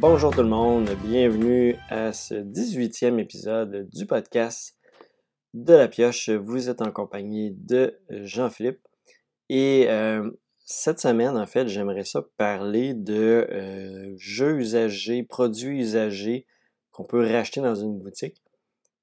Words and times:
Bonjour 0.00 0.32
tout 0.32 0.42
le 0.42 0.48
monde, 0.48 0.88
bienvenue 1.02 1.74
à 1.88 2.12
ce 2.12 2.34
18e 2.34 3.18
épisode 3.18 3.88
du 3.90 4.06
podcast 4.06 4.76
de 5.54 5.74
la 5.74 5.88
pioche. 5.88 6.30
Vous 6.30 6.68
êtes 6.68 6.82
en 6.82 6.92
compagnie 6.92 7.50
de 7.50 7.98
Jean-Philippe 8.08 8.78
et 9.48 9.86
euh, 9.88 10.30
cette 10.64 11.00
semaine, 11.00 11.36
en 11.36 11.46
fait, 11.46 11.66
j'aimerais 11.66 12.04
ça 12.04 12.22
parler 12.36 12.94
de 12.94 13.48
euh, 13.50 14.14
jeux 14.18 14.60
usagés, 14.60 15.24
produits 15.24 15.80
usagés 15.80 16.46
qu'on 16.92 17.04
peut 17.04 17.26
racheter 17.26 17.60
dans 17.60 17.74
une 17.74 17.98
boutique, 17.98 18.40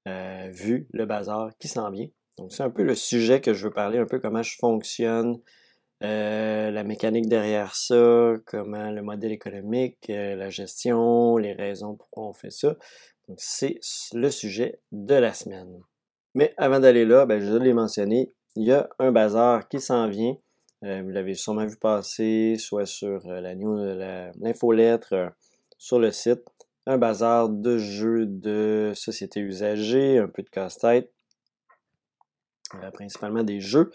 euh, 0.08 0.48
vu 0.50 0.88
le 0.92 1.04
bazar 1.04 1.50
qui 1.58 1.68
s'en 1.68 1.90
vient. 1.90 2.08
Donc 2.38 2.52
c'est 2.54 2.62
un 2.62 2.70
peu 2.70 2.84
le 2.84 2.94
sujet 2.94 3.42
que 3.42 3.52
je 3.52 3.64
veux 3.66 3.72
parler, 3.72 3.98
un 3.98 4.06
peu 4.06 4.18
comment 4.18 4.42
je 4.42 4.56
fonctionne, 4.58 5.40
euh, 6.02 6.70
la 6.70 6.84
mécanique 6.84 7.26
derrière 7.26 7.74
ça, 7.74 8.34
comment 8.44 8.90
le 8.90 9.00
modèle 9.00 9.32
économique, 9.32 10.10
euh, 10.10 10.36
la 10.36 10.50
gestion, 10.50 11.38
les 11.38 11.54
raisons 11.54 11.94
pourquoi 11.94 12.28
on 12.28 12.32
fait 12.34 12.50
ça. 12.50 12.76
C'est 13.38 13.80
le 14.12 14.30
sujet 14.30 14.80
de 14.92 15.14
la 15.14 15.32
semaine. 15.32 15.80
Mais 16.34 16.52
avant 16.58 16.80
d'aller 16.80 17.06
là, 17.06 17.24
ben, 17.24 17.40
je 17.40 17.54
l'ai 17.54 17.72
mentionné, 17.72 18.30
il 18.56 18.64
y 18.64 18.72
a 18.72 18.90
un 18.98 19.10
bazar 19.10 19.68
qui 19.68 19.80
s'en 19.80 20.08
vient. 20.08 20.36
Euh, 20.84 21.00
vous 21.02 21.08
l'avez 21.08 21.34
sûrement 21.34 21.64
vu 21.64 21.76
passer, 21.76 22.56
soit 22.58 22.84
sur 22.84 23.26
la 23.26 23.54
l'infolettre, 23.54 25.32
sur 25.78 25.98
le 25.98 26.12
site. 26.12 26.44
Un 26.86 26.98
bazar 26.98 27.48
de 27.48 27.78
jeux 27.78 28.26
de 28.26 28.92
société 28.94 29.40
usagée, 29.40 30.18
un 30.18 30.28
peu 30.28 30.42
de 30.42 30.50
casse-tête, 30.50 31.10
principalement 32.92 33.42
des 33.42 33.60
jeux. 33.60 33.90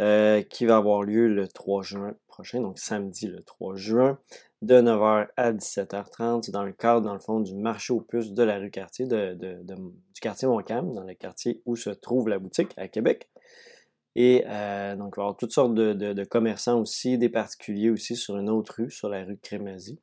Euh, 0.00 0.40
qui 0.40 0.64
va 0.64 0.76
avoir 0.76 1.02
lieu 1.02 1.28
le 1.28 1.46
3 1.46 1.82
juin 1.82 2.14
prochain, 2.26 2.62
donc 2.62 2.78
samedi 2.78 3.26
le 3.26 3.42
3 3.42 3.76
juin, 3.76 4.18
de 4.62 4.76
9h 4.80 5.28
à 5.36 5.52
17h30. 5.52 6.50
dans 6.50 6.64
le 6.64 6.72
cadre, 6.72 7.02
dans 7.02 7.12
le 7.12 7.20
fond, 7.20 7.40
du 7.40 7.54
marché 7.54 7.92
aux 7.92 8.00
puces 8.00 8.32
de 8.32 8.42
la 8.42 8.56
rue 8.56 8.70
Cartier, 8.70 9.04
du 9.06 10.20
quartier 10.22 10.48
Montcalm, 10.48 10.94
dans 10.94 11.04
le 11.04 11.12
quartier 11.12 11.60
où 11.66 11.76
se 11.76 11.90
trouve 11.90 12.30
la 12.30 12.38
boutique 12.38 12.72
à 12.78 12.88
Québec. 12.88 13.28
Et 14.16 14.44
euh, 14.46 14.96
donc, 14.96 15.14
il 15.14 15.20
va 15.20 15.22
y 15.22 15.24
avoir 15.26 15.36
toutes 15.36 15.52
sortes 15.52 15.74
de, 15.74 16.24
commerçants 16.24 16.80
aussi, 16.80 17.18
des 17.18 17.28
particuliers 17.28 17.90
aussi 17.90 18.16
sur 18.16 18.38
une 18.38 18.48
autre 18.48 18.76
rue, 18.78 18.90
sur 18.90 19.10
la 19.10 19.22
rue 19.24 19.36
Crémazie. 19.36 20.00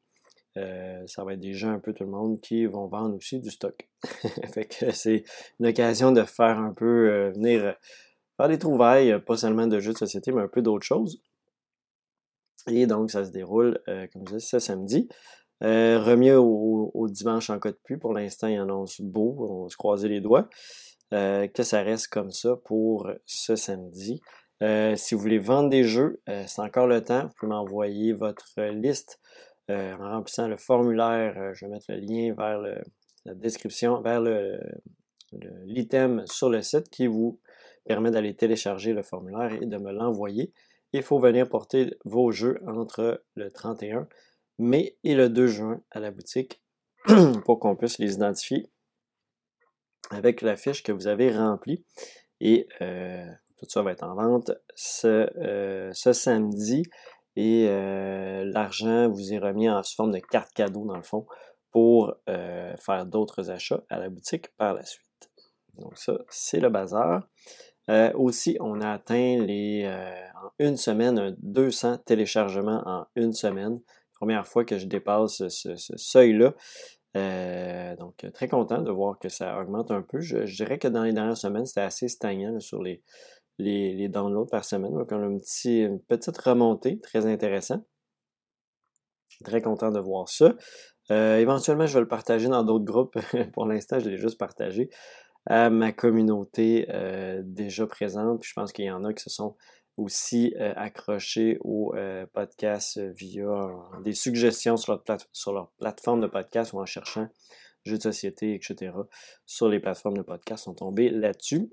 Euh, 0.57 1.01
ça 1.07 1.23
va 1.23 1.33
être 1.33 1.39
des 1.39 1.53
gens, 1.53 1.71
un 1.71 1.79
peu 1.79 1.93
tout 1.93 2.03
le 2.03 2.11
monde, 2.11 2.39
qui 2.39 2.67
vont 2.67 2.85
vendre 2.85 3.15
aussi 3.15 3.39
du 3.39 3.49
stock. 3.49 3.89
fait 4.53 4.65
que 4.65 4.91
c'est 4.91 5.23
une 5.59 5.65
occasion 5.65 6.11
de 6.11 6.21
faire 6.21 6.59
un 6.59 6.73
peu 6.73 7.31
venir 7.33 7.75
faire 8.37 8.47
des 8.47 8.59
trouvailles, 8.59 9.11
euh, 9.11 9.19
pas 9.19 9.35
seulement 9.35 9.67
de 9.67 9.79
jeux 9.79 9.93
de 9.93 9.97
société, 9.97 10.31
mais 10.31 10.43
un 10.43 10.47
peu 10.47 10.61
d'autres 10.61 10.85
choses. 10.85 11.21
Et 12.69 12.85
donc, 12.85 13.11
ça 13.11 13.25
se 13.25 13.31
déroule, 13.31 13.79
euh, 13.87 14.07
comme 14.13 14.27
je 14.27 14.35
disais, 14.35 14.47
ce 14.47 14.59
samedi. 14.59 15.09
Euh, 15.63 15.99
remis 15.99 16.31
au, 16.31 17.07
dimanche 17.09 17.49
en 17.49 17.59
cas 17.59 17.71
de 17.71 17.79
pluie. 17.83 17.97
Pour 17.97 18.13
l'instant, 18.13 18.47
il 18.47 18.59
annonce 18.59 19.01
beau. 19.01 19.35
On 19.39 19.63
va 19.63 19.69
se 19.69 19.77
croiser 19.77 20.07
les 20.07 20.21
doigts. 20.21 20.49
que 21.11 21.63
ça 21.63 21.81
reste 21.81 22.09
comme 22.09 22.31
ça 22.31 22.57
pour 22.65 23.09
ce 23.25 23.55
samedi. 23.55 24.21
si 24.61 25.15
vous 25.15 25.21
voulez 25.21 25.39
vendre 25.39 25.69
des 25.69 25.83
jeux, 25.83 26.21
c'est 26.27 26.61
encore 26.61 26.85
le 26.85 27.03
temps. 27.03 27.23
Vous 27.23 27.33
pouvez 27.39 27.49
m'envoyer 27.49 28.13
votre 28.13 28.61
liste 28.69 29.19
en 29.69 29.97
remplissant 29.97 30.47
le 30.47 30.57
formulaire. 30.57 31.55
je 31.55 31.65
vais 31.65 31.71
mettre 31.71 31.91
le 31.91 31.97
lien 32.01 32.35
vers 32.37 32.59
la 33.25 33.33
description, 33.33 34.01
vers 34.01 34.21
l'item 35.65 36.23
sur 36.27 36.49
le 36.49 36.61
site 36.61 36.89
qui 36.89 37.07
vous 37.07 37.39
permet 37.87 38.11
d'aller 38.11 38.35
télécharger 38.35 38.93
le 38.93 39.01
formulaire 39.01 39.53
et 39.53 39.65
de 39.65 39.77
me 39.77 39.91
l'envoyer. 39.91 40.53
Il 40.93 41.03
faut 41.03 41.19
venir 41.19 41.49
porter 41.49 41.97
vos 42.05 42.31
jeux 42.31 42.59
entre 42.67 43.23
le 43.35 43.51
31 43.51 44.07
mai 44.59 44.97
et 45.03 45.15
le 45.15 45.29
2 45.29 45.47
juin 45.47 45.81
à 45.91 45.99
la 45.99 46.11
boutique 46.11 46.61
pour 47.45 47.59
qu'on 47.59 47.75
puisse 47.75 47.99
les 47.99 48.15
identifier 48.15 48.69
avec 50.09 50.41
la 50.41 50.55
fiche 50.55 50.83
que 50.83 50.91
vous 50.91 51.07
avez 51.07 51.35
remplie. 51.35 51.83
Et 52.39 52.67
euh, 52.81 53.25
tout 53.57 53.65
ça 53.69 53.81
va 53.81 53.91
être 53.91 54.03
en 54.03 54.15
vente 54.15 54.51
ce, 54.75 55.29
euh, 55.37 55.91
samedi. 55.93 56.83
Et 57.35 57.67
euh, 57.67 58.43
l'argent 58.45 59.09
vous 59.09 59.33
est 59.33 59.39
remis 59.39 59.69
en 59.69 59.81
forme 59.83 60.11
de 60.11 60.19
carte 60.19 60.53
cadeau, 60.53 60.85
dans 60.85 60.95
le 60.95 61.03
fond, 61.03 61.25
pour 61.71 62.15
faire 62.25 63.05
d'autres 63.05 63.51
achats 63.51 63.83
à 63.89 63.99
la 63.99 64.09
boutique 64.09 64.47
par 64.55 64.73
la 64.73 64.83
suite. 64.83 65.29
Donc 65.75 65.97
ça, 65.97 66.17
c'est 66.29 66.59
le 66.59 66.69
bazar. 66.69 67.27
Euh, 67.89 68.11
aussi, 68.13 68.57
on 68.59 68.81
a 68.81 68.91
atteint 68.91 69.37
les, 69.37 69.83
euh, 69.85 70.11
en 70.43 70.51
une 70.59 70.77
semaine 70.77 71.35
200 71.39 71.99
téléchargements 71.99 72.83
en 72.85 73.07
une 73.15 73.33
semaine. 73.33 73.79
Première 74.13 74.45
fois 74.47 74.65
que 74.65 74.77
je 74.77 74.85
dépasse 74.85 75.47
ce, 75.47 75.75
seuil-là. 75.75 76.53
Euh, 77.15 77.95
donc, 77.95 78.25
très 78.33 78.47
content 78.47 78.81
de 78.81 78.91
voir 78.91 79.17
que 79.19 79.29
ça 79.29 79.59
augmente 79.59 79.91
un 79.91 80.01
peu. 80.01 80.19
Je, 80.19 80.43
dirais 80.43 80.79
que 80.79 80.87
dans 80.87 81.03
les 81.03 81.13
dernières 81.13 81.37
semaines, 81.37 81.65
c'était 81.65 81.81
assez 81.81 82.09
stagnant 82.09 82.59
sur 82.59 82.83
les, 82.83 83.01
les, 83.57 84.09
downloads 84.09 84.49
par 84.49 84.65
semaine. 84.65 84.93
Donc, 84.93 85.11
on 85.11 85.21
a 85.21 85.25
une, 85.25 85.39
une 85.65 86.01
petite 86.01 86.37
remontée, 86.39 86.99
très 86.99 87.25
intéressant. 87.25 87.85
Très 89.45 89.61
content 89.61 89.91
de 89.91 89.99
voir 89.99 90.27
ça. 90.27 90.55
éventuellement, 91.09 91.85
je 91.85 91.93
vais 91.93 92.01
le 92.01 92.07
partager 92.07 92.49
dans 92.49 92.63
d'autres 92.63 92.85
groupes. 92.85 93.17
Pour 93.53 93.65
l'instant, 93.65 93.99
je 93.99 94.09
l'ai 94.09 94.17
juste 94.17 94.37
partagé 94.37 94.89
à 95.47 95.69
ma 95.69 95.91
communauté 95.93 96.85
euh, 96.89 97.41
déjà 97.43 97.87
présente. 97.87 98.41
Puis 98.41 98.49
je 98.49 98.53
pense 98.53 98.73
qu'il 98.73 98.85
y 98.85 98.91
en 98.91 99.03
a 99.03 99.13
qui 99.13 99.23
se 99.23 99.29
sont 99.29 99.55
aussi 99.95 100.53
euh, 100.59 100.73
accrochés 100.75 101.57
au 101.61 101.95
euh, 101.95 102.27
podcast 102.33 102.99
via 102.99 103.69
des 104.03 104.13
suggestions 104.13 104.77
sur 104.77 104.93
leur, 104.93 105.17
sur 105.31 105.53
leur 105.53 105.71
plateforme 105.79 106.21
de 106.21 106.27
podcast 106.27 106.73
ou 106.73 106.79
en 106.79 106.85
cherchant 106.85 107.27
jeux 107.83 107.97
de 107.97 108.03
société, 108.03 108.53
etc. 108.53 108.91
Sur 109.45 109.69
les 109.69 109.79
plateformes 109.79 110.17
de 110.17 110.21
podcast 110.21 110.65
sont 110.65 110.73
tombés 110.73 111.09
là-dessus. 111.09 111.71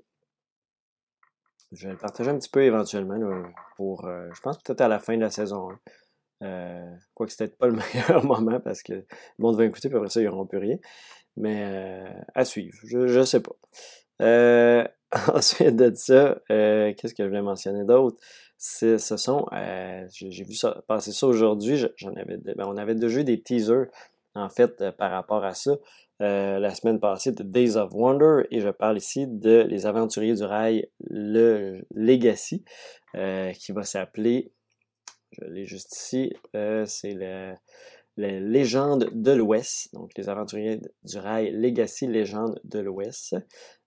Je 1.73 1.87
vais 1.87 1.93
le 1.93 1.99
partager 1.99 2.29
un 2.29 2.37
petit 2.37 2.49
peu 2.49 2.63
éventuellement 2.63 3.19
pour, 3.75 4.07
je 4.07 4.39
pense 4.39 4.57
peut-être 4.63 4.79
à 4.79 4.87
la 4.87 4.99
fin 4.99 5.17
de 5.17 5.21
la 5.21 5.29
saison 5.29 5.67
1. 6.39 6.97
quoique 7.15 7.33
c'est 7.33 7.39
peut-être 7.39 7.57
pas 7.57 7.67
le 7.67 7.73
meilleur 7.93 8.23
moment 8.23 8.61
parce 8.61 8.81
que 8.81 8.93
le 8.93 9.05
monde 9.39 9.57
va 9.57 9.65
écouter, 9.65 9.89
puis 9.89 9.97
après 9.97 10.09
ça, 10.09 10.21
ils 10.21 10.25
n'auront 10.25 10.45
plus 10.45 10.59
rien. 10.59 10.77
Mais 11.37 11.63
euh, 11.65 12.05
à 12.33 12.45
suivre, 12.45 12.77
je 12.83 12.99
ne 12.99 13.23
sais 13.25 13.41
pas. 13.41 13.55
Euh, 14.21 14.85
ensuite 15.33 15.75
de 15.75 15.93
ça, 15.93 16.39
euh, 16.51 16.93
qu'est-ce 16.93 17.13
que 17.13 17.23
je 17.23 17.27
voulais 17.27 17.41
mentionner 17.41 17.83
d'autre? 17.83 18.17
Ce 18.57 18.97
sont, 18.97 19.45
j'ai 20.09 20.43
vu 20.43 20.53
ça 20.53 20.81
passer 20.87 21.11
ça 21.11 21.27
aujourd'hui, 21.27 21.85
ben, 22.01 22.65
on 22.65 22.77
avait 22.77 22.95
déjà 22.95 23.19
eu 23.19 23.23
des 23.23 23.41
teasers 23.41 23.87
en 24.33 24.49
fait 24.49 24.91
par 24.91 25.11
rapport 25.11 25.43
à 25.43 25.53
ça. 25.53 25.77
la 26.19 26.73
semaine 26.73 27.01
passée 27.01 27.33
de 27.33 27.43
Days 27.43 27.75
of 27.75 27.93
Wonder 27.93 28.47
et 28.51 28.61
je 28.61 28.69
parle 28.69 28.97
ici 28.97 29.27
de 29.27 29.65
Les 29.69 29.85
Aventuriers 29.85 30.35
du 30.35 30.43
Rail, 30.43 30.89
le 31.01 31.85
Legacy, 31.93 32.63
qui 33.13 33.71
va 33.73 33.83
s'appeler, 33.83 34.53
je 35.31 35.43
l'ai 35.45 35.65
juste 35.65 35.95
ici, 35.95 36.33
c'est 36.85 37.13
le 37.13 37.53
les 38.17 38.39
légendes 38.39 39.09
de 39.13 39.31
l'Ouest, 39.31 39.93
donc 39.93 40.11
les 40.17 40.29
aventuriers 40.29 40.79
du 41.03 41.17
rail 41.17 41.51
Legacy 41.51 42.07
Légende 42.07 42.59
de 42.63 42.79
l'Ouest, 42.79 43.35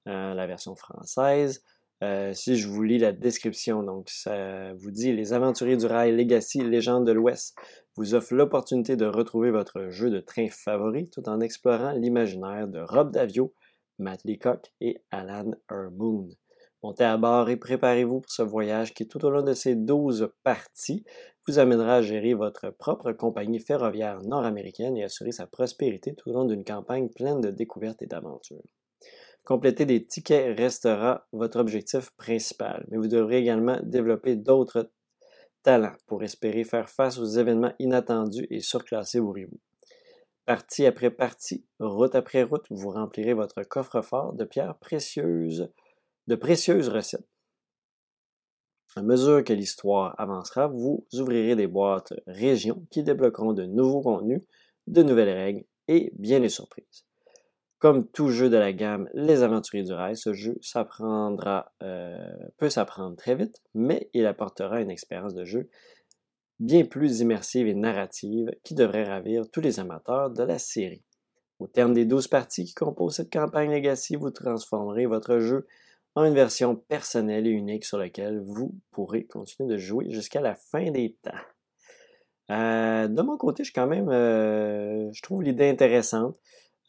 euh, 0.07 0.35
la 0.35 0.47
version 0.47 0.75
française. 0.75 1.63
Euh, 2.05 2.33
si 2.33 2.57
je 2.57 2.69
vous 2.69 2.83
lis 2.85 2.99
la 2.99 3.13
description, 3.13 3.83
donc 3.83 4.09
ça 4.09 4.73
vous 4.75 4.93
dit 4.93 5.13
Les 5.13 5.33
aventuriers 5.33 5.77
du 5.77 5.87
rail 5.87 6.15
Legacy 6.15 6.63
Légende 6.63 7.07
de 7.07 7.13
l'Ouest 7.13 7.57
vous 7.97 8.15
offre 8.15 8.35
l'opportunité 8.35 8.95
de 8.95 9.07
retrouver 9.07 9.51
votre 9.51 9.89
jeu 9.91 10.11
de 10.11 10.21
train 10.21 10.49
favori 10.49 11.09
tout 11.11 11.29
en 11.29 11.41
explorant 11.41 11.93
l'imaginaire 11.93 12.69
de 12.69 12.79
Rob 12.79 13.11
Davio, 13.11 13.53
Matt 13.99 14.21
Leacock 14.25 14.73
et 14.81 15.03
Alan 15.11 15.51
Hermoon. 15.69 16.29
Montez 16.83 17.05
à 17.05 17.17
bord 17.17 17.51
et 17.51 17.57
préparez-vous 17.57 18.21
pour 18.21 18.31
ce 18.31 18.43
voyage 18.43 18.95
qui, 18.95 19.09
tout 19.09 19.25
au 19.25 19.31
long 19.31 19.43
de 19.43 19.53
ces 19.53 19.75
12 19.75 20.31
parties, 20.45 21.05
vous 21.47 21.59
amènera 21.59 21.97
à 21.97 22.03
gérer 22.03 22.35
votre 22.35 22.71
propre 22.71 23.13
compagnie 23.13 23.59
ferroviaire 23.59 24.23
nord-américaine 24.23 24.97
et 24.97 25.03
assurer 25.03 25.33
sa 25.33 25.47
prospérité 25.47 26.15
tout 26.15 26.31
au 26.31 26.33
long 26.35 26.45
d'une 26.45 26.65
campagne 26.65 27.09
pleine 27.09 27.41
de 27.41 27.51
découvertes 27.51 28.03
et 28.03 28.07
d'aventures. 28.07 28.63
Compléter 29.45 29.87
des 29.87 30.05
tickets 30.05 30.57
restera 30.57 31.27
votre 31.33 31.59
objectif 31.59 32.11
principal, 32.17 32.87
mais 32.91 32.99
vous 32.99 33.09
devrez 33.09 33.39
également 33.39 33.79
développer 33.83 34.37
d'autres 34.37 34.91
talents 35.63 35.97
pour 36.07 36.23
espérer 36.23 36.65
faire 36.65 36.89
face 36.91 37.19
aux 37.19 37.25
événements 37.25 37.73
inattendus 37.79 38.47
et 38.51 38.61
surclasser 38.61 39.19
vos 39.19 39.33
rivaux. 39.33 39.61
Partie 40.45 40.87
après 40.87 41.11
partie, 41.11 41.67
route 41.81 42.15
après 42.15 42.43
route, 42.43 42.67
vous 42.71 42.91
remplirez 42.91 43.35
votre 43.35 43.63
coffre-fort 43.65 44.35
de 44.35 44.45
pierres 44.45 44.79
précieuses 44.79 45.73
de 46.29 46.37
précieuses 46.37 46.89
recettes. 46.89 47.27
À 48.97 49.03
mesure 49.03 49.43
que 49.43 49.55
l'histoire 49.55 50.15
avancera, 50.19 50.67
vous 50.67 51.07
ouvrirez 51.15 51.57
des 51.57 51.67
boîtes 51.67 52.13
régions 52.27 52.87
qui 52.91 53.03
débloqueront 53.03 53.55
de 53.55 53.65
nouveaux 53.65 54.03
contenus, 54.03 54.43
de 54.87 55.03
nouvelles 55.03 55.37
règles 55.37 55.65
et 55.89 56.13
bien 56.19 56.41
des 56.41 56.51
surprises. 56.51 57.07
Comme 57.79 58.07
tout 58.09 58.29
jeu 58.29 58.51
de 58.51 58.57
la 58.57 58.73
gamme 58.73 59.09
Les 59.15 59.43
Aventuriers 59.43 59.85
du 59.85 59.93
Rail, 59.93 60.17
ce 60.17 60.35
jeu 60.35 60.59
s'apprendra, 60.61 61.73
euh, 61.83 62.19
peut 62.59 62.71
s'apprendre 62.71 63.17
très 63.17 63.35
vite, 63.35 63.63
mais 63.73 64.11
il 64.13 64.27
apportera 64.27 64.83
une 64.83 64.91
expérience 64.91 65.35
de 65.35 65.45
jeu 65.45 65.71
bien 66.59 66.85
plus 66.85 67.21
immersive 67.21 67.69
et 67.69 67.75
narrative 67.75 68.51
qui 68.65 68.75
devrait 68.75 69.05
ravir 69.05 69.49
tous 69.51 69.61
les 69.61 69.81
amateurs 69.81 70.31
de 70.31 70.43
la 70.43 70.59
série. 70.59 71.05
Au 71.59 71.69
terme 71.69 71.95
des 71.95 72.05
12 72.05 72.29
parties 72.29 72.65
qui 72.65 72.75
composent 72.75 73.17
cette 73.17 73.33
campagne 73.33 73.71
Legacy, 73.71 74.17
vous 74.17 74.31
transformerez 74.31 75.07
votre 75.07 75.39
jeu 75.39 75.67
en 76.15 76.25
une 76.25 76.35
version 76.35 76.75
personnelle 76.75 77.47
et 77.47 77.51
unique 77.51 77.85
sur 77.85 77.99
laquelle 77.99 78.41
vous 78.41 78.75
pourrez 78.91 79.25
continuer 79.25 79.69
de 79.71 79.77
jouer 79.79 80.11
jusqu'à 80.11 80.41
la 80.41 80.55
fin 80.55 80.91
des 80.91 81.17
temps. 81.23 81.31
Euh, 82.51 83.09
de 83.09 83.23
mon 83.23 83.37
côté, 83.37 83.65
je 83.65 83.73
quand 83.73 83.87
même, 83.87 84.09
euh, 84.09 85.11
je 85.13 85.23
trouve 85.23 85.43
l'idée 85.43 85.69
intéressante. 85.69 86.37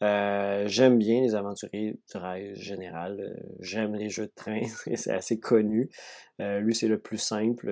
Euh, 0.02 0.66
j'aime 0.66 0.96
bien 0.96 1.20
les 1.20 1.34
aventuriers 1.34 2.00
du 2.10 2.16
rail 2.16 2.54
général. 2.56 3.38
j'aime 3.60 3.94
les 3.94 4.08
jeux 4.08 4.26
de 4.26 4.32
train, 4.34 4.62
c'est 4.94 5.12
assez 5.12 5.38
connu. 5.38 5.90
lui, 6.38 6.74
c'est 6.74 6.88
le 6.88 6.98
plus 6.98 7.18
simple 7.18 7.66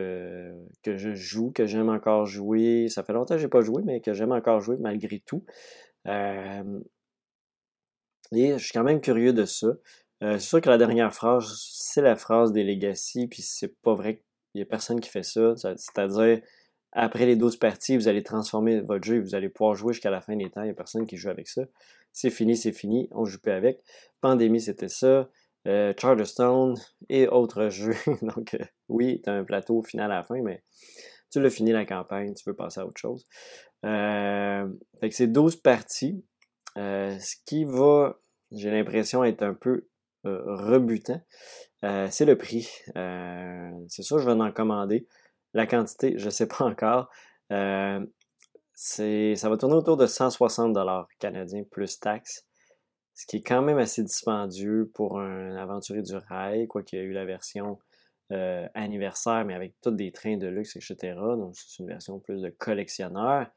que 0.83 0.97
je 0.99 1.15
joue, 1.15 1.51
que 1.53 1.65
j'aime 1.65 1.89
encore 1.89 2.27
jouer. 2.27 2.89
Ça 2.89 3.03
fait 3.03 3.15
longtemps 3.15 3.35
que 3.35 3.41
je 3.41 3.47
n'ai 3.47 3.51
pas 3.51 3.63
joué, 3.63 3.83
mais 3.85 4.01
que 4.01 4.13
j'aime 4.13 4.33
encore 4.33 4.61
jouer 4.61 4.77
malgré 4.79 5.21
tout. 5.21 5.45
et 6.07 6.61
je 8.33 8.59
suis 8.59 8.73
quand 8.73 8.85
même 8.85 9.01
curieux 9.01 9.33
de 9.33 9.47
ça. 9.47 9.69
C'est 10.21 10.39
sûr 10.41 10.61
que 10.61 10.69
la 10.69 10.79
dernière 10.79 11.15
phrase, 11.15 11.47
c'est 11.71 12.03
la 12.03 12.17
phrase 12.17 12.53
des 12.53 12.65
Legacy, 12.65 13.29
puis 13.29 13.43
c'est 13.43 13.81
pas 13.83 13.95
vrai 13.95 14.17
qu'il 14.17 14.61
y 14.61 14.63
a 14.63 14.67
personne 14.67 15.01
qui 15.01 15.11
fait 15.11 15.23
ça. 15.23 15.55
C'est-à-dire, 15.57 16.41
après 16.93 17.27
les 17.27 17.37
12 17.37 17.57
parties, 17.57 17.97
vous 17.97 18.09
allez 18.09 18.23
transformer 18.23 18.81
votre 18.81 19.05
jeu 19.05 19.17
et 19.17 19.21
vous 19.21 19.35
allez 19.35 19.49
pouvoir 19.49 19.75
jouer 19.75 19.93
jusqu'à 19.93 20.11
la 20.11 20.21
fin 20.21 20.35
des 20.37 20.51
temps. 20.51 20.63
Il 20.63 20.67
n'y 20.67 20.71
a 20.71 20.75
personne 20.75 21.07
qui 21.07 21.17
joue 21.17 21.29
avec 21.29 21.49
ça. 21.49 21.63
C'est 22.13 22.31
fini, 22.31 22.57
c'est 22.57 22.73
fini. 22.73 23.09
On 23.13 23.21
ne 23.21 23.27
joue 23.27 23.39
plus 23.39 23.53
avec. 23.53 23.81
Pandémie, 24.21 24.61
c'était 24.61 24.89
ça. 24.89 25.29
Euh, 25.67 25.93
Charterstone 25.97 26.77
et 27.09 27.29
autres 27.29 27.69
jeux. 27.69 27.95
Donc, 28.23 28.55
euh, 28.55 28.65
oui, 28.89 29.21
tu 29.23 29.31
as 29.31 29.35
un 29.35 29.45
plateau 29.45 29.83
final 29.83 30.11
à 30.11 30.17
la 30.17 30.25
fin, 30.25 30.41
mais 30.43 30.63
tu 31.31 31.41
l'as 31.41 31.51
fini 31.51 31.73
la 31.73 31.85
campagne, 31.85 32.33
tu 32.35 32.43
veux 32.49 32.57
passer 32.57 32.81
à 32.81 32.87
autre 32.87 33.01
chose. 33.01 33.27
Euh, 33.85 34.67
fait 35.01 35.09
que 35.11 35.15
c'est 35.15 35.27
12 35.27 35.57
parties. 35.57 36.25
ce 36.77 37.37
qui 37.45 37.65
va, 37.65 38.19
j'ai 38.51 38.71
l'impression, 38.71 39.25
être 39.25 39.43
un 39.43 39.55
peu 39.55 39.89
rebutant, 40.25 41.21
c'est 41.83 42.25
le 42.25 42.37
prix. 42.37 42.69
c'est 42.95 44.03
ça, 44.03 44.19
je 44.19 44.25
vais 44.25 44.33
en 44.33 44.53
commander. 44.53 45.07
La 45.55 45.67
quantité, 45.67 46.15
je 46.19 46.27
ne 46.27 46.31
sais 46.31 46.47
pas 46.47 46.65
encore. 46.65 47.09
Euh, 47.53 48.05
ça 48.75 49.49
va 49.49 49.57
tourner 49.57 49.75
autour 49.75 49.97
de 49.97 50.07
160 50.07 50.73
dollars 50.73 51.09
canadiens 51.19 51.65
plus 51.65 51.99
taxes, 51.99 52.47
ce 53.15 53.27
qui 53.27 53.39
est 53.39 53.43
quand 53.43 53.63
même 53.63 53.79
assez 53.79 54.03
dispendieux 54.05 54.91
pour 54.95 55.19
un 55.21 55.57
aventurier 55.57 56.03
du 56.03 56.15
rail, 56.15 56.69
quoi 56.69 56.83
qu'il 56.83 56.99
y 56.99 57.03
ait 57.03 57.05
eu 57.05 57.13
la 57.13 57.25
version 57.25 57.79
euh, 58.31 58.69
anniversaire, 58.75 59.45
mais 59.45 59.55
avec 59.55 59.75
tous 59.81 59.91
des 59.91 60.13
trains 60.13 60.37
de 60.37 60.47
luxe, 60.47 60.77
etc. 60.77 61.15
Donc, 61.15 61.57
c'est 61.57 61.83
une 61.83 61.89
version 61.89 62.21
plus 62.21 62.41
de 62.41 62.51
collectionneur 62.51 63.49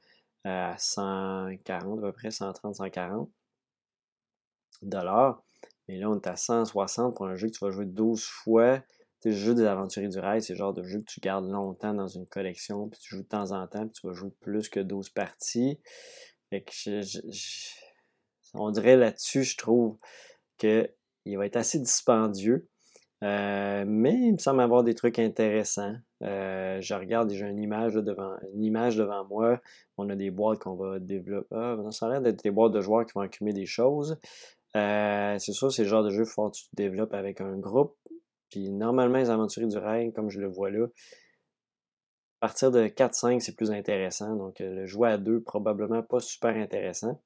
à 0.44 0.76
140, 0.78 2.00
à 2.00 2.02
peu 2.02 2.12
près 2.14 2.32
130, 2.32 2.76
140 2.76 3.30
dollars. 4.82 5.44
Mais 5.88 5.98
là, 5.98 6.10
on 6.10 6.16
est 6.16 6.28
à 6.28 6.36
160 6.36 7.16
pour 7.16 7.26
un 7.26 7.36
jeu 7.36 7.48
que 7.48 7.54
tu 7.54 7.66
vas 7.66 7.72
jouer 7.72 7.86
12 7.86 8.24
fois 8.24 8.82
le 9.30 9.36
jeu 9.36 9.54
des 9.54 9.66
aventuriers 9.66 10.10
du 10.10 10.20
rail, 10.20 10.42
c'est 10.42 10.54
le 10.54 10.58
genre 10.58 10.74
de 10.74 10.84
jeu 10.84 11.00
que 11.00 11.06
tu 11.06 11.20
gardes 11.20 11.50
longtemps 11.50 11.94
dans 11.94 12.08
une 12.08 12.26
collection, 12.26 12.88
puis 12.90 13.00
tu 13.00 13.16
joues 13.16 13.24
de 13.24 13.28
temps 13.28 13.52
en 13.52 13.68
temps, 13.68 13.86
puis 13.88 14.00
tu 14.02 14.08
vas 14.08 14.14
jouer 14.14 14.32
plus 14.40 14.70
que 14.70 14.80
12 14.80 15.10
parties. 15.10 15.80
Fait 16.50 16.62
que 16.62 17.02
on 18.54 18.72
dirait 18.72 18.98
là-dessus, 18.98 19.44
je 19.44 19.58
trouve 19.58 19.98
qu'il 20.58 21.38
va 21.38 21.46
être 21.46 21.58
assez 21.58 21.80
dispendieux. 21.80 22.68
Euh, 23.24 23.84
mais 23.88 24.16
il 24.16 24.34
me 24.34 24.38
semble 24.40 24.62
avoir 24.62 24.84
des 24.84 24.96
trucs 24.96 25.20
intéressants. 25.20 25.96
Euh, 26.24 26.82
je 26.82 26.94
regarde, 26.96 27.30
j'ai 27.32 27.46
une 27.46 27.60
image 27.60 27.94
devant, 27.94 28.36
une 28.56 28.64
image 28.64 28.98
devant 28.98 29.26
moi. 29.26 29.62
On 29.98 30.10
a 30.10 30.16
des 30.16 30.32
boîtes 30.32 30.58
qu'on 30.60 30.74
va 30.74 30.98
développer. 30.98 31.56
Ah, 31.56 31.78
ça 31.92 32.08
a 32.08 32.10
l'air 32.10 32.22
d'être 32.22 32.44
des 32.44 32.50
boîtes 32.50 32.72
de 32.72 32.82
joueurs 32.82 33.06
qui 33.06 33.14
vont 33.14 33.22
accumuler 33.22 33.54
des 33.54 33.68
choses. 33.68 34.18
Euh, 34.76 35.38
c'est 35.40 35.52
sûr, 35.52 35.72
c'est 35.72 35.84
le 35.84 35.90
genre 35.90 36.04
de 36.04 36.10
jeu 36.10 36.24
que 36.24 36.52
tu 36.52 36.64
développes 36.74 37.14
avec 37.14 37.42
un 37.42 37.58
groupe. 37.58 37.98
Puis 38.50 38.70
normalement, 38.70 39.18
les 39.18 39.30
aventuriers 39.30 39.68
du 39.68 39.78
rail, 39.78 40.14
comme 40.14 40.30
je 40.30 40.40
le 40.40 40.48
vois 40.48 40.70
là, 40.70 40.88
à 42.42 42.48
partir 42.48 42.72
de 42.72 42.88
4-5, 42.88 43.40
c'est 43.40 43.56
plus 43.56 43.72
intéressant. 43.72 44.36
Donc, 44.36 44.62
euh, 44.62 44.74
le 44.74 44.86
jouer 44.86 45.10
à 45.10 45.18
2, 45.18 45.42
probablement 45.42 46.02
pas 46.02 46.20
super 46.20 46.56
intéressant. 46.56 47.22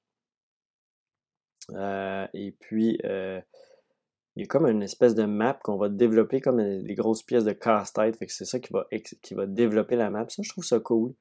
Euh, 1.72 2.28
et 2.34 2.52
puis, 2.52 3.00
il 3.04 4.42
y 4.42 4.44
a 4.44 4.48
comme 4.48 4.68
une 4.68 4.84
espèce 4.84 5.16
de 5.16 5.24
map 5.24 5.58
qu'on 5.64 5.78
va 5.78 5.88
développer 5.90 6.42
comme 6.42 6.82
des 6.84 6.96
grosses 6.96 7.24
pièces 7.24 7.46
de 7.46 7.54
casse-tête. 7.54 8.18
Fait 8.18 8.26
que 8.26 8.34
c'est 8.34 8.46
ça 8.46 8.60
qui 8.60 8.74
va, 8.74 8.86
qui 9.22 9.34
va 9.34 9.46
développer 9.46 9.96
la 9.96 10.10
map. 10.10 10.26
Ça, 10.28 10.44
je 10.44 10.50
trouve 10.50 10.66
ça 10.66 10.80
cool. 10.80 11.14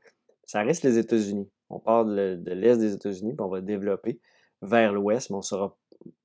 Ça 0.46 0.62
reste 0.62 0.82
les 0.82 0.98
États-Unis. 0.98 1.48
On 1.70 1.80
part 1.80 2.04
de, 2.04 2.40
l'est 2.46 2.76
des 2.76 2.92
États-Unis, 2.92 3.34
puis 3.34 3.44
on 3.44 3.48
va 3.48 3.60
développer 3.60 4.20
vers 4.62 4.92
l'ouest, 4.92 5.30
mais 5.30 5.36
on 5.36 5.38
ne 5.38 5.42
saura, 5.42 5.76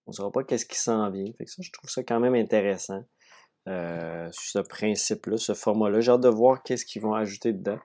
on 0.05 0.11
saura 0.11 0.31
pas 0.31 0.43
qu'est-ce 0.43 0.65
qui 0.65 0.77
s'en 0.77 1.09
vient. 1.09 1.31
Fait 1.37 1.45
que 1.45 1.51
ça, 1.51 1.61
je 1.61 1.71
trouve 1.71 1.89
ça 1.89 2.03
quand 2.03 2.19
même 2.19 2.35
intéressant. 2.35 3.03
Euh, 3.67 4.27
ce 4.31 4.59
principe-là, 4.59 5.37
ce 5.37 5.53
format-là. 5.53 5.99
J'ai 5.99 6.11
hâte 6.11 6.21
de 6.21 6.29
voir 6.29 6.63
qu'est-ce 6.63 6.85
qu'ils 6.85 7.01
vont 7.01 7.13
ajouter 7.13 7.53
dedans. 7.53 7.77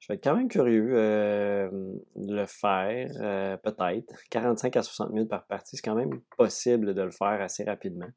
Je 0.00 0.08
vais 0.08 0.16
être 0.16 0.24
quand 0.24 0.36
même 0.36 0.48
curieux 0.48 0.90
euh, 0.94 1.68
de 2.16 2.34
le 2.34 2.46
faire, 2.46 3.10
euh, 3.20 3.56
peut-être. 3.58 4.14
45 4.30 4.76
à 4.76 4.82
60 4.82 5.10
minutes 5.10 5.28
par 5.28 5.46
partie, 5.46 5.76
c'est 5.76 5.82
quand 5.82 5.94
même 5.94 6.20
possible 6.36 6.94
de 6.94 7.02
le 7.02 7.10
faire 7.10 7.40
assez 7.40 7.64
rapidement. 7.64 8.08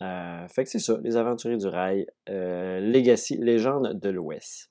fait 0.00 0.64
que 0.64 0.70
c'est 0.70 0.78
ça, 0.78 0.98
Les 1.02 1.16
Aventuriers 1.16 1.58
du 1.58 1.68
Rail, 1.68 2.06
Legacy, 2.26 3.36
Légende 3.38 3.98
de 3.98 4.08
l'Ouest. 4.10 4.70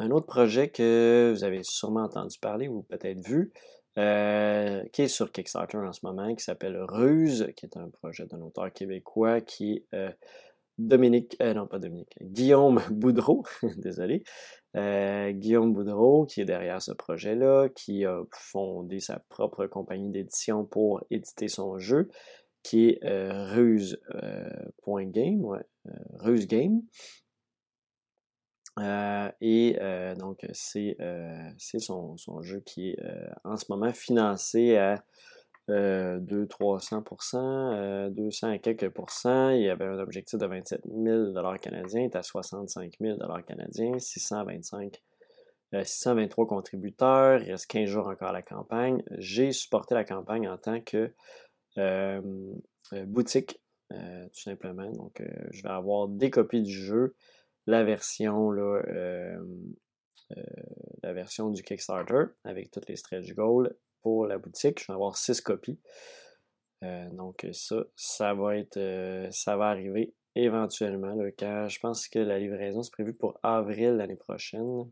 Un 0.00 0.10
autre 0.10 0.26
projet 0.26 0.68
que 0.68 1.32
vous 1.34 1.44
avez 1.44 1.62
sûrement 1.62 2.04
entendu 2.04 2.38
parler 2.38 2.68
ou 2.68 2.82
peut-être 2.82 3.20
vu, 3.26 3.52
qui 4.92 5.02
est 5.02 5.08
sur 5.08 5.32
Kickstarter 5.32 5.78
en 5.78 5.92
ce 5.92 6.04
moment, 6.04 6.34
qui 6.34 6.44
s'appelle 6.44 6.78
Ruse, 6.88 7.52
qui 7.56 7.66
est 7.66 7.76
un 7.76 7.88
projet 7.88 8.26
d'un 8.26 8.40
auteur 8.42 8.72
québécois 8.72 9.40
qui 9.40 9.84
est 9.92 10.16
Dominique, 10.78 11.36
euh, 11.42 11.54
non 11.54 11.66
pas 11.66 11.80
Dominique, 11.80 12.16
Guillaume 12.22 12.80
Boudreau, 12.90 13.44
désolé, 13.76 14.22
euh, 14.76 15.32
Guillaume 15.32 15.72
Boudreau 15.72 16.24
qui 16.24 16.40
est 16.40 16.44
derrière 16.44 16.80
ce 16.80 16.92
projet-là, 16.92 17.68
qui 17.70 18.04
a 18.04 18.22
fondé 18.30 19.00
sa 19.00 19.18
propre 19.28 19.66
compagnie 19.66 20.10
d'édition 20.10 20.64
pour 20.64 21.02
éditer 21.10 21.48
son 21.48 21.78
jeu, 21.78 22.08
qui 22.62 22.90
est 22.90 23.04
euh, 23.04 23.52
Ruse.game, 23.54 25.44
ouais, 25.44 25.66
Ruse 26.20 26.46
Game. 26.46 26.82
Et 29.40 29.78
donc, 30.18 30.46
c'est 30.52 30.96
son, 31.78 32.16
son, 32.16 32.42
jeu 32.42 32.60
qui 32.60 32.90
est 32.90 32.98
en 33.44 33.56
ce 33.56 33.66
moment 33.68 33.92
financé 33.92 34.76
à 34.76 35.02
200-300%, 35.68 38.10
200 38.10 38.48
euh, 38.48 38.52
et 38.52 38.58
quelques 38.58 38.88
pourcents. 38.90 39.50
Il 39.50 39.62
y 39.62 39.68
avait 39.68 39.84
un 39.84 39.98
objectif 39.98 40.38
de 40.38 40.46
27 40.46 40.82
000 40.86 41.32
canadiens, 41.60 42.00
il 42.00 42.04
est 42.04 42.16
à 42.16 42.22
65 42.22 42.94
000 43.00 43.18
canadiens, 43.46 43.98
625 43.98 45.02
623 45.84 46.44
euh, 46.44 46.48
contributeurs, 46.48 47.42
il 47.42 47.50
reste 47.50 47.66
15 47.66 47.86
jours 47.86 48.08
encore 48.08 48.28
à 48.28 48.32
la 48.32 48.40
campagne. 48.42 49.02
J'ai 49.18 49.52
supporté 49.52 49.94
la 49.94 50.04
campagne 50.04 50.48
en 50.48 50.56
tant 50.56 50.80
que 50.80 51.12
euh, 51.76 52.22
boutique, 53.06 53.60
tout 53.90 54.40
simplement. 54.40 54.90
Donc, 54.92 55.22
je 55.50 55.62
vais 55.62 55.68
avoir 55.68 56.08
des 56.08 56.30
copies 56.30 56.62
du 56.62 56.72
jeu, 56.72 57.14
la 57.68 57.84
version, 57.84 58.50
là, 58.50 58.82
la 61.02 61.12
version 61.12 61.50
du 61.50 61.62
Kickstarter 61.62 62.24
avec 62.44 62.70
toutes 62.70 62.88
les 62.88 62.96
stretch 62.96 63.32
goals 63.34 63.76
pour 64.02 64.26
la 64.26 64.38
boutique. 64.38 64.80
Je 64.80 64.86
vais 64.86 64.94
avoir 64.94 65.16
6 65.16 65.40
copies. 65.40 65.78
Euh, 66.84 67.10
donc 67.10 67.46
ça, 67.52 67.84
ça 67.96 68.34
va 68.34 68.56
être 68.56 68.76
euh, 68.76 69.28
ça 69.32 69.56
va 69.56 69.66
arriver 69.68 70.14
éventuellement. 70.36 71.16
car 71.36 71.68
je 71.68 71.80
pense 71.80 72.06
que 72.06 72.20
la 72.20 72.38
livraison 72.38 72.82
est 72.82 72.92
prévue 72.92 73.14
pour 73.14 73.38
avril 73.42 73.96
l'année 73.96 74.16
prochaine. 74.16 74.90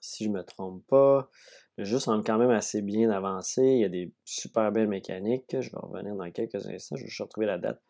Si 0.00 0.24
je 0.24 0.30
ne 0.30 0.34
me 0.34 0.42
trompe 0.42 0.86
pas. 0.86 1.30
Le 1.76 1.84
jeu 1.84 1.98
semble 1.98 2.24
quand 2.24 2.38
même 2.38 2.50
assez 2.50 2.82
bien 2.82 3.10
avancé. 3.10 3.62
Il 3.62 3.80
y 3.80 3.84
a 3.84 3.88
des 3.88 4.12
super 4.24 4.72
belles 4.72 4.88
mécaniques. 4.88 5.60
Je 5.60 5.70
vais 5.70 5.78
revenir 5.78 6.14
dans 6.16 6.30
quelques 6.30 6.66
instants. 6.66 6.96
Je 6.96 7.04
vais 7.04 7.24
retrouver 7.24 7.46
la 7.46 7.58
date. 7.58 7.82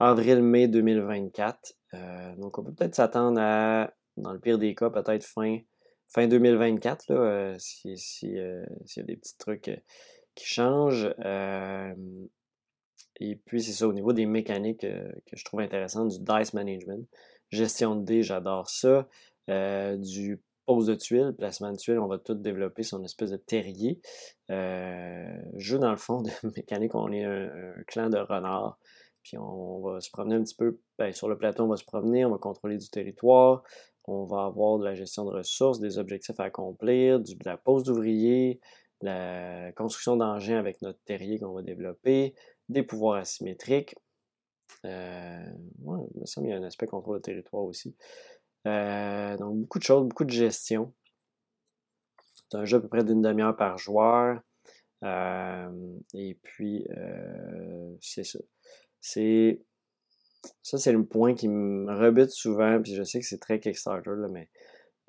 Avril-mai 0.00 0.66
2024. 0.68 1.74
Euh, 1.92 2.36
donc 2.36 2.58
on 2.58 2.64
peut 2.64 2.72
peut-être 2.72 2.94
s'attendre 2.94 3.38
à, 3.40 3.92
dans 4.16 4.32
le 4.32 4.40
pire 4.40 4.58
des 4.58 4.74
cas, 4.74 4.90
peut-être 4.90 5.24
fin 5.24 5.58
fin 6.08 6.26
2024, 6.26 7.08
là, 7.08 7.14
euh, 7.14 7.56
s'il 7.58 8.36
euh, 8.36 8.64
y 8.96 9.00
a 9.00 9.02
des 9.04 9.16
petits 9.16 9.38
trucs 9.38 9.70
qui 10.34 10.44
changent. 10.44 11.14
et 13.20 13.36
puis, 13.44 13.62
c'est 13.62 13.72
ça, 13.72 13.86
au 13.86 13.92
niveau 13.92 14.12
des 14.12 14.26
mécaniques 14.26 14.80
que 14.80 15.36
je 15.36 15.44
trouve 15.44 15.60
intéressantes, 15.60 16.08
du 16.08 16.18
dice 16.18 16.52
management, 16.54 17.06
gestion 17.50 17.94
de 17.94 18.04
dés, 18.04 18.22
j'adore 18.22 18.70
ça. 18.70 19.06
du 19.48 20.40
pose 20.66 20.86
de 20.86 20.94
tuiles, 20.94 21.34
placement 21.38 21.72
de 21.72 21.76
tuiles, 21.76 21.98
on 21.98 22.08
va 22.08 22.18
tout 22.18 22.34
développer 22.34 22.82
son 22.82 23.04
espèce 23.04 23.30
de 23.30 23.36
terrier. 23.36 24.00
jeu 24.48 25.78
dans 25.78 25.90
le 25.90 25.96
fond 25.96 26.22
de 26.22 26.30
mécanique, 26.56 26.94
on 26.94 27.12
est 27.12 27.24
un, 27.24 27.50
clan 27.86 28.08
de 28.08 28.18
renards. 28.18 28.78
On 29.38 29.80
va 29.80 30.00
se 30.00 30.10
promener 30.10 30.36
un 30.36 30.42
petit 30.42 30.56
peu 30.56 30.80
ben, 30.98 31.12
sur 31.12 31.28
le 31.28 31.36
plateau, 31.38 31.64
on 31.64 31.68
va 31.68 31.76
se 31.76 31.84
promener, 31.84 32.24
on 32.24 32.30
va 32.30 32.38
contrôler 32.38 32.76
du 32.76 32.88
territoire. 32.88 33.62
on 34.06 34.24
va 34.24 34.44
avoir 34.44 34.78
de 34.78 34.84
la 34.84 34.94
gestion 34.94 35.24
de 35.24 35.30
ressources, 35.30 35.80
des 35.80 35.98
objectifs 35.98 36.38
à 36.40 36.44
accomplir, 36.44 37.20
de 37.20 37.34
la 37.44 37.56
pose 37.56 37.84
d'ouvriers, 37.84 38.60
la 39.02 39.72
construction 39.72 40.16
d'engins 40.16 40.58
avec 40.58 40.82
notre 40.82 40.98
terrier 41.04 41.38
qu'on 41.38 41.52
va 41.52 41.62
développer, 41.62 42.34
des 42.68 42.82
pouvoirs 42.82 43.18
asymétriques. 43.18 43.94
Euh, 44.84 45.52
il 46.38 46.46
y 46.46 46.52
a 46.52 46.56
un 46.56 46.62
aspect 46.62 46.86
contrôle 46.86 47.18
de 47.18 47.22
territoire 47.22 47.64
aussi. 47.64 47.96
Euh, 48.66 49.36
donc, 49.36 49.58
beaucoup 49.58 49.78
de 49.78 49.84
choses, 49.84 50.06
beaucoup 50.06 50.24
de 50.24 50.30
gestion. 50.30 50.92
C'est 52.34 52.58
un 52.58 52.64
jeu 52.64 52.78
à 52.78 52.80
peu 52.80 52.88
près 52.88 53.04
d'une 53.04 53.22
demi-heure 53.22 53.56
par 53.56 53.78
joueur. 53.78 54.40
Euh, 55.02 55.98
et 56.14 56.38
puis, 56.42 56.86
c'est 58.00 58.24
ça. 58.24 58.38
C'est 59.00 59.62
ça, 60.62 60.78
c'est 60.78 60.92
le 60.92 61.04
point 61.04 61.34
qui 61.34 61.48
me 61.48 61.92
rebute 61.92 62.30
souvent, 62.30 62.80
puis 62.80 62.94
je 62.94 63.02
sais 63.02 63.20
que 63.20 63.26
c'est 63.26 63.38
très 63.38 63.60
Kickstarter, 63.60 64.12
là, 64.16 64.28
mais 64.28 64.48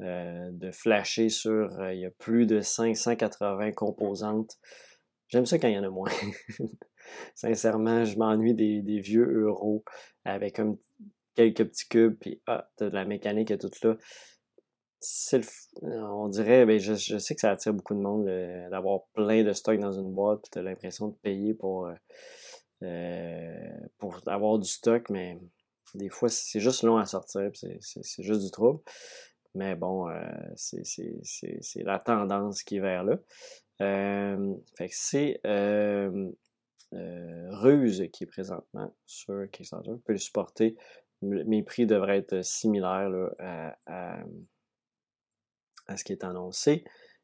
euh, 0.02 0.50
de 0.52 0.72
flasher 0.72 1.30
sur 1.30 1.80
euh, 1.80 1.94
il 1.94 2.02
y 2.02 2.06
a 2.06 2.12
plus 2.12 2.46
de 2.46 2.60
580 2.60 3.72
composantes. 3.74 4.58
J'aime 5.30 5.46
ça 5.46 5.60
quand 5.60 5.68
il 5.68 5.76
y 5.76 5.78
en 5.78 5.84
a 5.84 5.90
moins. 5.90 6.10
Sincèrement, 7.36 8.04
je 8.04 8.18
m'ennuie 8.18 8.54
des, 8.54 9.00
vieux 9.00 9.46
euros 9.46 9.84
avec 10.26 10.60
quelques 11.36 11.66
petits 11.66 11.88
cubes, 11.88 12.18
puis 12.20 12.42
ah, 12.48 12.70
de 12.80 12.88
la 12.88 13.06
mécanique 13.06 13.52
et 13.52 13.58
tout 13.58 13.70
là. 13.84 13.96
on 15.84 16.28
dirait, 16.28 16.66
ben, 16.66 16.80
je, 16.80 17.18
sais 17.18 17.36
que 17.36 17.42
ça 17.42 17.52
attire 17.52 17.74
beaucoup 17.74 17.96
de 17.96 18.02
monde 18.02 18.26
d'avoir 18.70 19.04
plein 19.14 19.44
de 19.44 19.54
stocks 19.54 19.80
dans 19.80 19.94
une 19.94 20.14
boîte, 20.14 20.42
puis 20.42 20.50
tu 20.52 20.60
as 20.60 20.64
l'impression 20.64 21.08
de 21.08 21.16
payer 21.22 21.54
pour. 21.54 21.90
Euh, 22.84 23.70
pour 24.00 24.20
avoir 24.26 24.58
du 24.58 24.68
stock, 24.68 25.10
mais 25.10 25.40
des 25.94 26.10
fois, 26.10 26.30
c'est 26.30 26.60
juste 26.60 26.84
long 26.84 26.98
à 26.98 27.06
sortir, 27.06 27.52
c'est 27.54 28.24
juste 28.24 28.44
du 28.44 28.52
trouble. 28.52 28.80
Mais 29.54 29.76
bon, 29.76 30.10
euh, 30.10 30.24
c'est 30.56 31.84
la 31.84 32.00
tendance 32.00 32.64
qui 32.64 32.78
est 32.78 32.80
vers 32.80 33.04
là. 33.04 33.18
Euh, 33.82 34.56
fait 34.78 34.90
que 34.90 34.96
c'est 34.96 35.42
Ruse 36.92 38.08
qui 38.12 38.24
est 38.24 38.28
présentement 38.28 38.96
sur 39.06 39.50
Kickstarter. 39.52 39.92
Vous 39.92 39.98
pouvez 39.98 40.16
le 40.16 40.20
supporter. 40.20 40.76
Mes 41.22 41.62
prix 41.62 41.86
devraient 41.86 42.18
être 42.18 42.44
similaires 42.44 43.12
à, 43.86 44.24
ce 45.96 46.04
qui 46.04 46.14
est 46.14 46.24
annoncé. 46.24 46.84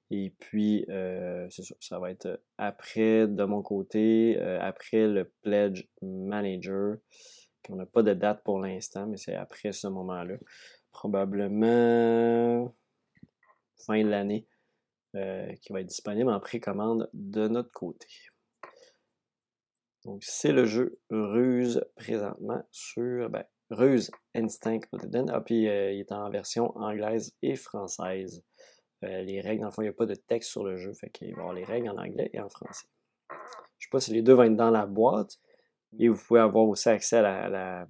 Et 0.10 0.34
puis, 0.40 0.86
euh, 0.90 1.48
c'est 1.50 1.64
ça, 1.64 1.76
ça 1.80 2.00
va 2.00 2.12
être 2.12 2.42
après, 2.58 3.28
de 3.28 3.44
mon 3.44 3.62
côté, 3.62 4.38
euh, 4.40 4.60
après 4.62 5.06
le 5.08 5.32
Pledge 5.42 5.86
Manager, 6.02 6.98
qu'on 7.66 7.76
n'a 7.76 7.86
pas 7.86 8.04
de 8.04 8.14
date 8.14 8.42
pour 8.44 8.60
l'instant, 8.60 9.06
mais 9.08 9.18
c'est 9.18 9.36
après 9.36 9.74
ce 9.74 9.88
moment-là. 9.88 10.36
Probablement 10.92 12.74
fin 13.86 14.02
de 14.02 14.10
l'année, 14.10 14.48
euh, 15.16 15.54
qui 15.62 15.74
va 15.74 15.82
être 15.82 15.88
disponible 15.88 16.30
en 16.32 16.40
précommande 16.40 17.10
de 17.14 17.48
notre 17.50 17.72
côté. 17.72 18.08
Donc, 20.06 20.24
c'est 20.24 20.54
le 20.54 20.66
jeu 20.66 21.00
Ruse 21.10 21.84
présentement 21.98 22.64
sur 22.72 23.30
ben, 23.30 23.44
Ruse 23.70 24.10
Instinct 24.34 24.80
Ah, 25.28 25.42
puis 25.42 25.64
il 25.64 25.68
est 25.68 26.14
en 26.14 26.30
version 26.30 26.76
anglaise 26.78 27.36
et 27.42 27.58
française. 27.58 28.42
Euh, 29.04 29.22
les 29.22 29.42
règles, 29.42 29.62
dans 29.62 29.68
le 29.68 29.72
fond, 29.72 29.82
il 29.82 29.86
n'y 29.86 29.89
a 29.89 29.94
pas 29.94 30.06
de 30.06 30.16
texte 30.16 30.50
sur 30.50 30.63
le 30.63 30.75
jeu, 30.77 30.94
fait 30.94 31.10
qu'il 31.10 31.27
va 31.34 31.38
y 31.38 31.39
avoir 31.39 31.54
les 31.54 31.63
règles 31.63 31.89
en 31.89 31.98
anglais 31.98 32.30
et 32.34 32.39
en 32.39 32.50
français. 32.50 32.88
Je 33.30 33.36
ne 33.36 33.39
sais 33.80 33.89
pas 33.92 34.00
si 34.00 34.12
les 34.12 34.22
deux 34.22 34.34
vont 34.34 34.44
être 34.44 34.56
dans 34.56 34.72
la 34.72 34.86
boîte, 34.86 35.39
et 36.00 36.10
vous 36.10 36.22
pouvez 36.22 36.39
avoir 36.39 36.66
aussi 36.66 36.89
accès 36.89 37.18
à 37.18 37.50
la, 37.50 37.88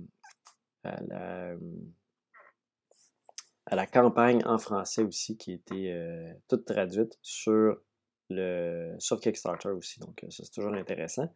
campagne 3.88 4.44
en 4.46 4.58
français 4.58 5.04
aussi, 5.04 5.38
qui 5.38 5.52
a 5.52 5.56
été 5.56 5.94
euh, 5.94 6.34
toute 6.50 6.66
traduite 6.66 7.18
sur, 7.22 7.78
le, 8.30 8.96
sur 9.00 9.20
Kickstarter 9.20 9.70
aussi. 9.70 10.00
Donc, 10.02 10.26
ça, 10.30 10.44
c'est 10.44 10.52
toujours 10.52 10.74
intéressant 10.74 11.30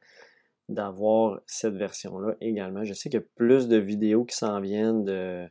d'avoir 0.67 1.41
cette 1.45 1.75
version-là 1.75 2.35
également. 2.41 2.83
Je 2.83 2.93
sais 2.93 3.09
qu'il 3.09 3.19
y 3.19 3.23
a 3.23 3.27
plus 3.35 3.67
de 3.67 3.77
vidéos 3.77 4.25
qui 4.25 4.35
s'en 4.35 4.59
viennent 4.61 5.03
de 5.03 5.47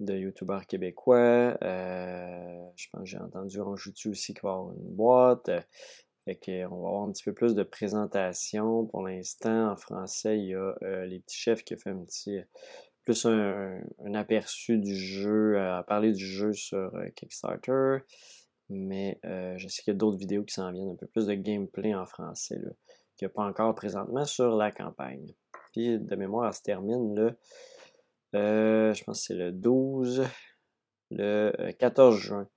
de 0.00 0.14
youtubeurs 0.14 0.66
québécois. 0.66 1.56
Euh, 1.62 2.68
je 2.76 2.86
pense 2.92 3.02
que 3.02 3.06
j'ai 3.06 3.18
entendu 3.18 3.60
Ronjoutu 3.60 4.10
aussi 4.10 4.34
qui 4.34 4.40
va 4.42 4.52
avoir 4.52 4.72
une 4.72 4.94
boîte. 4.94 5.50
Fait 6.24 6.36
qu'on 6.36 6.82
va 6.82 6.88
avoir 6.88 7.02
un 7.02 7.12
petit 7.12 7.24
peu 7.24 7.32
plus 7.32 7.54
de 7.54 7.62
présentation. 7.62 8.86
Pour 8.86 9.06
l'instant, 9.06 9.72
en 9.72 9.76
français, 9.76 10.38
il 10.38 10.46
y 10.46 10.54
a 10.54 10.74
euh, 10.82 11.06
les 11.06 11.20
petits 11.20 11.38
chefs 11.38 11.64
qui 11.64 11.74
ont 11.74 11.78
fait 11.78 11.90
un 11.90 12.04
petit 12.04 12.38
plus 13.04 13.24
un, 13.24 13.80
aperçu 14.12 14.76
du 14.76 14.94
jeu, 14.94 15.58
à 15.58 15.82
parler 15.82 16.12
du 16.12 16.26
jeu 16.26 16.52
sur 16.52 16.94
euh, 16.94 17.08
Kickstarter. 17.16 17.98
Mais 18.70 19.18
je 19.24 19.66
sais 19.66 19.82
qu'il 19.82 19.94
y 19.94 19.96
a 19.96 19.98
d'autres 19.98 20.18
vidéos 20.18 20.44
qui 20.44 20.52
s'en 20.52 20.70
viennent, 20.70 20.90
un 20.90 20.96
peu 20.96 21.06
plus 21.06 21.24
de 21.24 21.32
gameplay 21.32 21.94
en 21.94 22.04
français, 22.04 22.60
qu'il 23.16 23.26
n'y 23.26 23.30
a 23.30 23.34
pas 23.34 23.44
encore 23.44 23.74
présentement 23.74 24.26
sur 24.26 24.56
la 24.56 24.70
campagne. 24.70 25.32
Puis 25.72 25.98
de 25.98 26.16
mémoire, 26.16 26.48
elle 26.48 26.52
se 26.52 26.60
termine 26.60 27.14
là. 27.14 27.32
Euh, 28.34 28.92
je 28.92 29.04
pense 29.04 29.20
que 29.20 29.26
c'est 29.26 29.34
le 29.34 29.52
12, 29.52 30.24
le 31.10 31.72
14 31.78 32.14
euh, 32.14 32.18
juin 32.18 32.48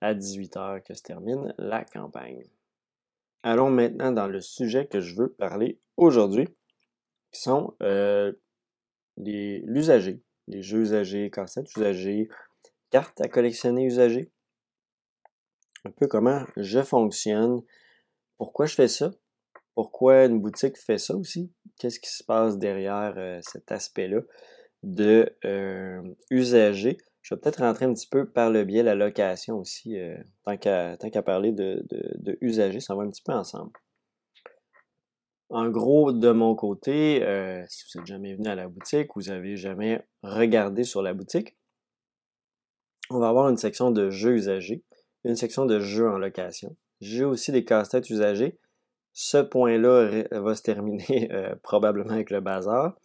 à 0.00 0.14
18h 0.14 0.82
que 0.82 0.94
se 0.94 1.02
termine 1.02 1.52
la 1.58 1.84
campagne. 1.84 2.44
Allons 3.42 3.70
maintenant 3.70 4.12
dans 4.12 4.28
le 4.28 4.40
sujet 4.40 4.86
que 4.86 5.00
je 5.00 5.16
veux 5.16 5.32
parler 5.32 5.80
aujourd'hui, 5.96 6.48
qui 7.32 7.40
sont 7.40 7.74
euh, 7.82 8.32
l'usager, 9.16 10.22
les 10.46 10.62
jeux 10.62 10.80
usagés, 10.80 11.30
cassettes 11.30 11.74
usagées, 11.76 12.28
cartes 12.90 13.20
à 13.20 13.28
collectionner 13.28 13.84
usagées. 13.84 14.30
Un 15.84 15.90
peu 15.90 16.06
comment 16.06 16.44
je 16.56 16.82
fonctionne, 16.82 17.62
pourquoi 18.38 18.66
je 18.66 18.74
fais 18.74 18.88
ça, 18.88 19.12
pourquoi 19.74 20.24
une 20.24 20.40
boutique 20.40 20.76
fait 20.76 20.98
ça 20.98 21.16
aussi, 21.16 21.52
qu'est-ce 21.78 22.00
qui 22.00 22.10
se 22.10 22.24
passe 22.24 22.58
derrière 22.58 23.40
cet 23.42 23.70
aspect-là 23.72 24.20
de 24.82 25.36
euh, 25.44 26.02
usagers. 26.30 26.98
Je 27.22 27.34
vais 27.34 27.40
peut-être 27.40 27.58
rentrer 27.58 27.86
un 27.86 27.92
petit 27.92 28.06
peu 28.06 28.28
par 28.28 28.50
le 28.50 28.64
biais 28.64 28.82
de 28.82 28.86
la 28.86 28.94
location 28.94 29.58
aussi, 29.58 29.98
euh, 29.98 30.16
tant 30.44 30.56
qu'à 30.56 31.22
parler 31.24 31.50
de, 31.50 31.84
de, 31.90 32.38
usagers, 32.40 32.80
ça 32.80 32.94
va 32.94 33.02
un 33.02 33.10
petit 33.10 33.22
peu 33.22 33.32
ensemble. 33.32 33.72
En 35.48 35.68
gros, 35.68 36.12
de 36.12 36.30
mon 36.30 36.54
côté, 36.54 37.24
euh, 37.24 37.64
si 37.68 37.84
vous 37.84 38.00
n'êtes 38.00 38.06
jamais 38.06 38.34
venu 38.34 38.48
à 38.48 38.54
la 38.54 38.68
boutique, 38.68 39.10
vous 39.14 39.22
n'avez 39.22 39.56
jamais 39.56 40.04
regardé 40.22 40.84
sur 40.84 41.02
la 41.02 41.14
boutique, 41.14 41.56
on 43.10 43.18
va 43.18 43.28
avoir 43.28 43.48
une 43.48 43.56
section 43.56 43.90
de 43.90 44.10
jeux 44.10 44.34
usagés, 44.34 44.84
une 45.24 45.36
section 45.36 45.64
de 45.66 45.80
jeux 45.80 46.08
en 46.08 46.18
location. 46.18 46.76
J'ai 47.00 47.24
aussi 47.24 47.52
des 47.52 47.64
casse-têtes 47.64 48.10
usagés. 48.10 48.58
Ce 49.12 49.38
point-là 49.38 50.24
va 50.32 50.54
se 50.54 50.62
terminer 50.62 51.28
probablement 51.62 52.12
avec 52.12 52.30
le 52.30 52.40
bazar. 52.40 52.96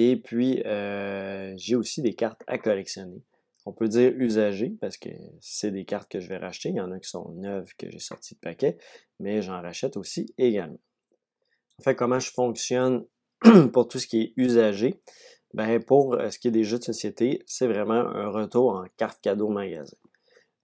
Et 0.00 0.14
puis, 0.14 0.62
euh, 0.64 1.52
j'ai 1.56 1.74
aussi 1.74 2.02
des 2.02 2.14
cartes 2.14 2.44
à 2.46 2.56
collectionner. 2.56 3.20
On 3.66 3.72
peut 3.72 3.88
dire 3.88 4.12
usagées 4.16 4.76
parce 4.80 4.96
que 4.96 5.08
c'est 5.40 5.72
des 5.72 5.84
cartes 5.84 6.08
que 6.08 6.20
je 6.20 6.28
vais 6.28 6.36
racheter. 6.36 6.68
Il 6.68 6.76
y 6.76 6.80
en 6.80 6.92
a 6.92 7.00
qui 7.00 7.10
sont 7.10 7.32
neuves 7.32 7.72
que 7.76 7.90
j'ai 7.90 7.98
sorties 7.98 8.36
de 8.36 8.38
paquet, 8.38 8.78
mais 9.18 9.42
j'en 9.42 9.60
rachète 9.60 9.96
aussi 9.96 10.32
également. 10.38 10.78
En 11.80 11.82
fait, 11.82 11.96
comment 11.96 12.20
je 12.20 12.30
fonctionne 12.30 13.06
pour 13.72 13.88
tout 13.88 13.98
ce 13.98 14.06
qui 14.06 14.20
est 14.20 14.32
usagé? 14.36 15.02
Ben, 15.52 15.82
pour 15.82 16.14
euh, 16.14 16.30
ce 16.30 16.38
qui 16.38 16.46
est 16.46 16.52
des 16.52 16.62
jeux 16.62 16.78
de 16.78 16.84
société, 16.84 17.42
c'est 17.46 17.66
vraiment 17.66 17.94
un 17.94 18.28
retour 18.28 18.76
en 18.76 18.84
carte 18.96 19.20
cadeau 19.20 19.48
magasin. 19.48 19.96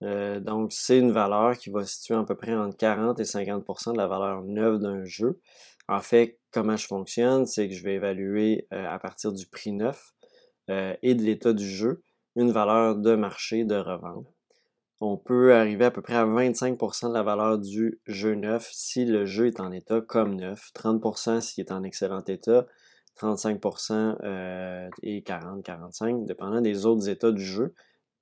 Euh, 0.01 0.39
donc, 0.39 0.71
c'est 0.71 0.97
une 0.97 1.11
valeur 1.11 1.57
qui 1.57 1.71
va 1.71 1.85
se 1.85 1.95
situer 1.95 2.15
à 2.15 2.23
peu 2.23 2.35
près 2.35 2.55
entre 2.55 2.77
40 2.77 3.19
et 3.19 3.23
50% 3.23 3.91
de 3.91 3.97
la 3.97 4.07
valeur 4.07 4.43
neuve 4.43 4.79
d'un 4.79 5.03
jeu. 5.03 5.41
En 5.87 5.99
fait, 5.99 6.39
comment 6.51 6.77
je 6.77 6.87
fonctionne, 6.87 7.45
c'est 7.45 7.67
que 7.67 7.75
je 7.75 7.83
vais 7.83 7.95
évaluer 7.95 8.67
euh, 8.73 8.87
à 8.87 8.97
partir 8.99 9.33
du 9.33 9.45
prix 9.45 9.71
neuf 9.71 10.13
euh, 10.69 10.95
et 11.03 11.15
de 11.15 11.21
l'état 11.21 11.53
du 11.53 11.67
jeu 11.67 12.01
une 12.35 12.51
valeur 12.51 12.95
de 12.95 13.15
marché 13.15 13.63
de 13.63 13.75
revente. 13.75 14.27
On 15.01 15.17
peut 15.17 15.53
arriver 15.53 15.85
à 15.85 15.91
peu 15.91 16.01
près 16.01 16.15
à 16.15 16.25
25% 16.25 17.09
de 17.09 17.13
la 17.13 17.23
valeur 17.23 17.59
du 17.59 17.99
jeu 18.07 18.33
neuf 18.35 18.69
si 18.71 19.05
le 19.05 19.25
jeu 19.25 19.47
est 19.47 19.59
en 19.59 19.71
état 19.71 20.01
comme 20.01 20.35
neuf, 20.35 20.71
30% 20.73 21.41
s'il 21.41 21.63
est 21.63 21.71
en 21.71 21.83
excellent 21.83 22.23
état, 22.23 22.65
35% 23.19 24.17
euh, 24.23 24.89
et 25.03 25.21
40-45%, 25.21 26.25
dépendant 26.25 26.61
des 26.61 26.85
autres 26.85 27.09
états 27.09 27.31
du 27.31 27.43
jeu. 27.43 27.73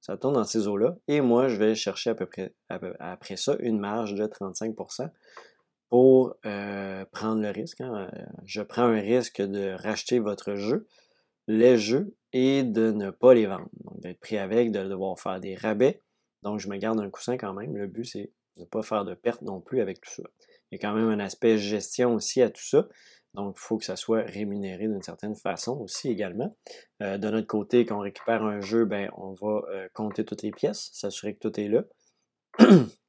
Ça 0.02 0.18
tourne 0.18 0.34
dans 0.34 0.44
ces 0.44 0.68
eaux-là. 0.68 0.98
Et 1.08 1.22
moi, 1.22 1.48
je 1.48 1.56
vais 1.56 1.76
chercher 1.76 2.10
à 2.10 2.16
peu 2.16 2.26
près 2.26 2.54
après 3.00 3.38
ça 3.38 3.56
une 3.60 3.80
marge 3.80 4.16
de 4.16 4.26
35% 4.26 5.10
pour 5.94 6.36
euh, 6.48 7.06
prendre 7.12 7.40
le 7.40 7.52
risque. 7.52 7.80
Hein. 7.82 8.10
Je 8.46 8.64
prends 8.64 8.86
un 8.86 9.00
risque 9.00 9.44
de 9.44 9.74
racheter 9.74 10.18
votre 10.18 10.56
jeu, 10.56 10.88
les 11.48 11.78
jeux, 11.78 12.16
et 12.32 12.64
de 12.64 12.90
ne 12.90 13.12
pas 13.12 13.36
les 13.36 13.46
vendre. 13.46 13.70
Donc, 13.84 14.00
d'être 14.00 14.20
pris 14.20 14.40
avec, 14.40 14.72
de 14.72 14.84
devoir 14.90 15.20
faire 15.20 15.40
des 15.40 15.54
rabais. 15.54 16.02
Donc, 16.42 16.60
je 16.60 16.68
me 16.68 16.78
garde 16.78 17.00
un 17.00 17.12
coussin 17.12 17.38
quand 17.38 17.54
même. 17.54 17.78
Le 17.78 17.86
but, 17.86 18.06
c'est 18.06 18.32
de 18.58 18.62
ne 18.62 18.66
pas 18.66 18.82
faire 18.82 19.06
de 19.06 19.14
perte 19.14 19.44
non 19.44 19.62
plus 19.62 19.82
avec 19.82 20.02
tout 20.02 20.10
ça. 20.10 20.24
Il 20.72 20.76
y 20.76 20.80
a 20.80 20.82
quand 20.82 20.96
même 20.96 21.10
un 21.10 21.20
aspect 21.20 21.60
gestion 21.60 22.16
aussi 22.16 22.42
à 22.42 22.50
tout 22.50 22.66
ça. 22.66 22.88
Donc, 23.36 23.56
il 23.56 23.62
faut 23.62 23.78
que 23.78 23.86
ça 23.86 23.96
soit 23.96 24.24
rémunéré 24.24 24.88
d'une 24.88 25.04
certaine 25.04 25.36
façon 25.36 25.78
aussi 25.78 26.10
également. 26.10 26.58
de 27.02 27.30
notre 27.30 27.46
côté, 27.46 27.86
quand 27.86 27.98
on 27.98 28.02
récupère 28.02 28.42
un 28.42 28.62
jeu, 28.62 28.86
ben, 28.86 29.12
on 29.16 29.34
va 29.34 29.62
compter 29.94 30.26
toutes 30.26 30.42
les 30.42 30.50
pièces, 30.50 30.90
s'assurer 30.92 31.36
que 31.36 31.48
tout 31.48 31.60
est 31.60 31.68
là. 31.68 31.84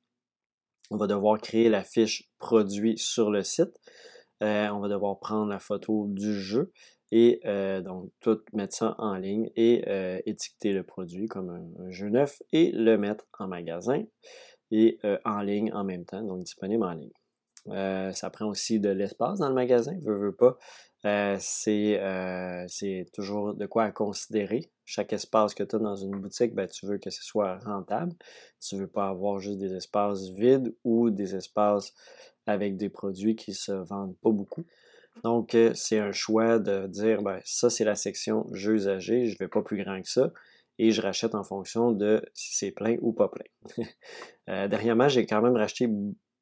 on 0.91 0.97
va 0.97 1.07
devoir 1.07 1.41
créer 1.41 1.69
la 1.69 1.83
fiche 1.83 2.31
produit 2.38 2.99
sur 2.99 3.31
le 3.31 3.43
site. 3.43 3.75
on 4.41 4.81
va 4.81 4.88
devoir 4.88 5.19
prendre 5.19 5.49
la 5.49 5.59
photo 5.59 6.07
du 6.09 6.35
jeu 6.35 6.73
et 7.11 7.41
donc 7.85 8.11
tout 8.21 8.41
mettre 8.53 8.75
ça 8.75 8.95
en 8.99 9.14
ligne 9.17 9.50
et 9.57 9.85
étiqueter 10.26 10.73
le 10.73 10.83
produit 10.83 11.26
comme 11.26 11.50
un, 11.50 11.91
jeu 11.91 12.09
neuf 12.09 12.43
et 12.53 12.73
le 12.73 12.99
mettre 12.99 13.25
en 13.38 13.49
magasin 13.49 14.03
et 14.71 14.99
en 15.25 15.41
ligne 15.41 15.73
en 15.73 15.85
même 15.85 16.05
temps, 16.05 16.23
donc 16.23 16.43
disponible 16.43 16.85
en 16.85 16.93
ligne. 16.93 18.12
ça 18.12 18.31
prend 18.31 18.47
aussi 18.47 18.81
de 18.81 18.91
l'espace 18.91 19.38
dans 19.38 19.49
le 19.49 19.55
magasin, 19.55 19.97
veux, 20.03 20.19
veux 20.19 20.35
pas. 20.35 20.59
c'est 21.38 23.07
toujours 23.12 23.55
de 23.55 23.67
quoi 23.67 23.85
à 23.85 23.93
considérer. 23.93 24.71
Chaque 24.85 25.12
espace 25.12 25.55
que 25.55 25.62
tu 25.62 25.76
as 25.76 25.79
dans 25.79 25.97
une 25.97 26.21
boutique, 26.21 26.55
ben, 26.55 26.67
tu 26.67 26.87
veux 26.87 26.99
que 26.99 27.11
ce 27.11 27.23
soit 27.23 27.59
rentable. 27.59 28.12
Tu 28.61 28.76
ne 28.76 28.81
veux 28.83 28.87
pas 28.87 29.09
avoir 29.09 29.38
juste 29.38 29.59
des 29.59 29.75
espaces 29.75 30.29
vides 30.31 30.75
ou 30.85 31.11
des 31.11 31.35
espaces 31.35 31.95
avec 32.47 32.76
des 32.76 32.88
produits 32.88 33.37
qui 33.37 33.53
ne 33.53 33.57
se 33.57 33.73
vendent 33.73 34.17
pas 34.19 34.31
beaucoup. 34.31 34.64
Donc, 35.23 35.55
euh, 35.55 35.73
c'est 35.75 35.99
un 35.99 36.12
choix 36.12 36.59
de 36.59 36.87
dire, 36.87 37.23
ben, 37.23 37.41
ça, 37.45 37.71
c'est 37.71 37.85
la 37.85 37.95
section 37.95 38.47
jeux 38.53 38.75
usagés, 38.75 39.26
je 39.26 39.35
ne 39.35 39.38
vais 39.38 39.49
pas 39.49 39.62
plus 39.62 39.83
grand 39.83 40.03
que 40.03 40.09
ça, 40.09 40.33
et 40.79 40.91
je 40.91 41.00
rachète 41.00 41.35
en 41.35 41.45
fonction 41.45 41.93
de 41.93 42.23
si 42.35 42.57
c'est 42.57 42.73
plein 42.73 42.97
ou 43.00 43.12
pas 43.12 43.29
plein. 43.29 43.45
euh, 44.49 44.69
dernièrement, 44.69 45.09
j'ai 45.09 45.25
quand 45.25 45.41
même 45.41 45.57
racheté 45.57 45.88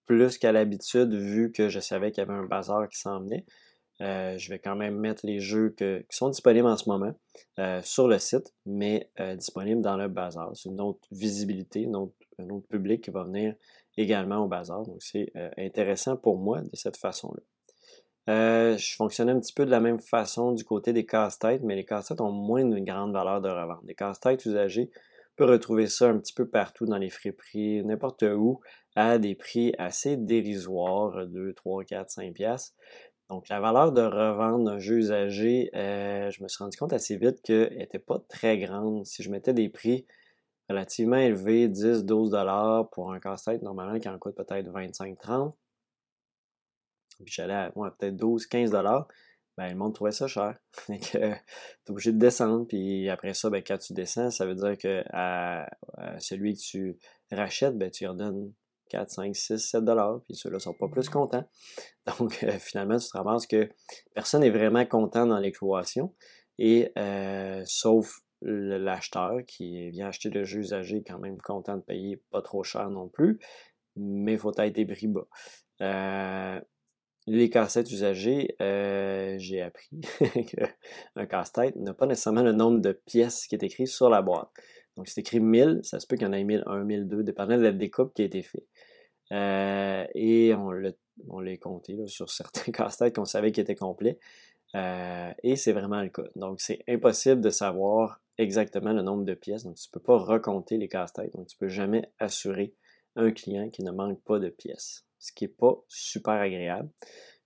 plus 0.07 0.39
qu'à 0.39 0.53
l'habitude, 0.53 1.15
vu 1.15 1.53
que 1.53 1.69
je 1.69 1.81
savais 1.81 2.11
qu'il 2.11 2.23
y 2.23 2.27
avait 2.27 2.39
un 2.39 2.47
bazar 2.47 2.89
qui 2.89 2.99
s'en 2.99 3.21
venait. 3.21 3.45
Euh, 4.03 4.37
je 4.37 4.51
vais 4.51 4.59
quand 4.59 4.77
même 4.77 4.97
mettre 4.97 5.25
les 5.25 5.41
jeux 5.41 5.75
qui 5.77 6.05
sont 6.11 6.29
disponibles 6.29 6.67
en 6.67 6.77
ce 6.77 6.89
moment 6.89 7.15
euh, 7.59 7.81
sur 7.83 8.09
le 8.09 8.19
site, 8.19 8.53
mais 8.67 9.11
disponibles 9.37 9.81
dans 9.81 9.97
le 9.97 10.09
bazar. 10.09 10.51
C'est 10.55 10.69
une 10.69 10.81
autre 10.81 11.07
visibilité, 11.11 11.87
un 11.87 12.51
autre 12.51 12.67
public 12.69 13.05
qui 13.05 13.11
va 13.11 13.25
venir 13.25 13.55
également 13.97 14.39
au 14.45 14.49
bazar. 14.49 14.83
Donc, 14.83 15.03
c'est 15.03 15.33
intéressant 15.57 16.17
pour 16.17 16.37
moi 16.37 16.61
de 16.61 16.75
cette 16.75 16.97
façon-là. 16.97 17.43
Euh, 18.29 18.77
je 18.79 18.95
fonctionnais 18.95 19.33
un 19.33 19.41
petit 19.41 19.53
peu 19.53 19.67
de 19.67 19.71
la 19.71 19.81
même 19.81 19.99
façon 19.99 20.53
du 20.53 20.65
côté 20.65 20.93
des 20.93 21.05
casse-têtes, 21.05 21.63
mais 21.63 21.75
les 21.75 21.85
casse-têtes 21.85 22.21
ont 22.21 22.31
moins 22.31 22.65
de 22.65 22.79
grande 22.79 23.13
valeur 23.13 23.41
de 23.41 23.49
revente. 23.49 23.83
Les 23.85 23.95
casse-têtes 23.95 24.45
usagés, 24.47 24.91
on 24.95 25.35
peut 25.37 25.45
retrouver 25.47 25.89
ça 25.89 26.09
un 26.09 26.19
petit 26.19 26.35
peu 26.35 26.47
partout 26.47 26.87
dans 26.87 26.99
les 26.99 27.11
friperies, 27.11 27.85
n'importe 27.85 28.23
où, 28.23 28.61
à 28.95 29.19
des 29.19 29.35
prix 29.35 29.73
assez 29.79 30.17
dérisoires, 30.17 31.27
2, 31.27 31.53
3, 31.55 31.85
4, 31.85 32.11
5 32.11 32.35
piastres. 32.35 32.77
Donc 33.33 33.49
la 33.49 33.61
valeur 33.61 33.93
de 33.93 34.03
revente 34.03 34.65
d'un 34.65 34.79
jeu 34.79 34.99
usagé, 34.99 35.71
euh, 35.75 36.31
je 36.31 36.43
me 36.43 36.49
suis 36.49 36.62
rendu 36.62 36.77
compte 36.77 36.93
assez 36.93 37.17
vite 37.17 37.41
qu'elle 37.41 37.79
n'était 37.79 37.99
pas 37.99 38.19
très 38.29 38.59
grande. 38.59 39.07
Si 39.07 39.23
je 39.23 39.31
mettais 39.31 39.55
des 39.55 39.71
prix 39.71 40.05
relativement 40.69 41.17
élevés, 41.17 41.67
10, 41.67 42.05
12 42.05 42.29
dollars 42.29 42.91
pour 42.91 43.11
un 43.11 43.21
casse-tête, 43.21 43.62
normalement 43.62 43.99
qui 43.99 44.11
en 44.11 44.19
coûte 44.19 44.35
peut-être 44.35 44.69
25, 44.69 45.19
30, 45.19 45.57
puis 47.25 47.33
j'allais 47.35 47.55
à 47.55 47.71
peut-être 47.71 48.17
12, 48.17 48.47
15 48.47 48.71
dollars, 48.71 49.09
ben, 49.57 49.71
le 49.71 49.77
monde 49.77 49.95
trouvait 49.95 50.12
ça 50.12 50.27
cher. 50.27 50.59
tu 50.87 51.17
es 51.17 51.41
obligé 51.89 52.12
de 52.12 52.19
descendre, 52.19 52.67
puis 52.67 53.09
après 53.09 53.33
ça, 53.33 53.49
ben, 53.49 53.62
quand 53.67 53.79
tu 53.79 53.95
descends, 53.95 54.31
ça 54.31 54.45
veut 54.45 54.57
dire 54.57 54.77
que 54.77 55.03
à, 55.11 55.71
celui 56.19 56.53
que 56.53 56.61
tu 56.61 56.99
rachètes, 57.31 57.79
ben, 57.79 57.91
tu 57.91 58.05
lui 58.05 58.09
redonnes 58.09 58.53
4, 58.93 59.11
5, 59.11 59.35
6, 59.35 59.59
7 59.59 59.85
dollars, 59.85 60.21
puis 60.25 60.35
ceux-là 60.35 60.59
sont 60.59 60.75
pas 60.75 60.89
plus 60.89 61.09
contents. 61.09 61.45
Donc, 62.19 62.43
euh, 62.45 62.53
finalement, 62.59 62.99
tu 62.99 63.09
te 63.09 63.17
ramasses 63.17 63.47
que 63.47 63.69
personne 64.15 64.43
n'est 64.43 64.51
vraiment 64.51 64.85
content 64.87 65.27
dans 65.27 65.39
l'exploitation, 65.39 66.15
et 66.59 66.93
euh, 66.99 67.63
sauf 67.65 68.21
l'acheteur 68.43 69.39
qui 69.47 69.91
vient 69.91 70.09
acheter 70.09 70.29
le 70.29 70.45
jeu 70.45 70.61
usagé, 70.61 71.03
quand 71.07 71.19
même 71.19 71.39
content 71.39 71.77
de 71.77 71.83
payer 71.83 72.23
pas 72.31 72.43
trop 72.43 72.63
cher 72.63 72.90
non 72.90 73.09
plus, 73.09 73.38
mais 73.97 74.33
il 74.33 74.38
faut 74.38 74.53
être 74.59 74.75
des 74.75 74.87
prix 74.87 75.07
bas. 75.07 75.27
Euh, 75.81 76.61
les 77.27 77.51
cassettes 77.51 77.90
usagées, 77.90 78.57
euh, 78.61 79.37
j'ai 79.38 79.62
appris 79.62 80.01
qu'un 81.14 81.27
casse-tête 81.27 81.77
n'a 81.77 81.95
pas 81.95 82.07
nécessairement 82.07 82.43
le 82.43 82.53
nombre 82.53 82.81
de 82.81 82.93
pièces 82.93 83.47
qui 83.47 83.55
est 83.55 83.62
écrit 83.62 83.87
sur 83.87 84.11
la 84.11 84.23
boîte. 84.23 84.49
Donc, 84.97 85.09
c'est 85.09 85.21
écrit 85.21 85.40
1000, 85.40 85.81
ça 85.83 86.01
se 86.01 86.07
peut 86.07 86.16
qu'il 86.16 86.27
y 86.27 86.29
en 86.29 86.33
ait 86.33 86.45
1001, 86.45 86.85
1002, 86.85 87.23
dépendant 87.23 87.57
de 87.57 87.62
la 87.62 87.73
découpe 87.73 88.12
qui 88.14 88.23
a 88.23 88.25
été 88.25 88.43
faite. 88.43 88.66
Euh, 89.33 90.07
et 90.14 90.55
on 90.55 90.71
l'a 91.40 91.57
compté 91.57 92.07
sur 92.07 92.31
certains 92.31 92.71
casse-têtes 92.73 93.16
qu'on 93.16 93.25
savait 93.25 93.53
qu'ils 93.53 93.62
étaient 93.62 93.75
complets. 93.75 94.18
Euh, 94.75 95.33
et 95.42 95.57
c'est 95.57 95.73
vraiment 95.73 96.01
le 96.01 96.09
cas. 96.09 96.25
Donc, 96.37 96.61
c'est 96.61 96.83
impossible 96.88 97.40
de 97.40 97.51
savoir 97.51 98.21
exactement 98.38 98.92
le 98.92 99.03
nombre 99.03 99.25
de 99.25 99.35
pièces. 99.35 99.64
Donc, 99.64 99.77
tu 99.77 99.88
ne 99.88 99.92
peux 99.92 100.05
pas 100.05 100.18
recompter 100.18 100.79
les 100.79 100.88
casse-têtes. 100.88 101.35
Donc, 101.35 101.49
tu 101.49 101.57
ne 101.57 101.66
peux 101.66 101.68
jamais 101.68 102.11
assurer 102.18 102.75
un 103.16 103.31
client 103.31 103.68
qui 103.71 103.83
ne 103.83 103.90
manque 103.90 104.23
pas 104.23 104.38
de 104.38 104.49
pièces 104.49 105.05
ce 105.23 105.33
qui 105.33 105.45
n'est 105.45 105.53
pas 105.53 105.77
super 105.88 106.35
agréable 106.35 106.90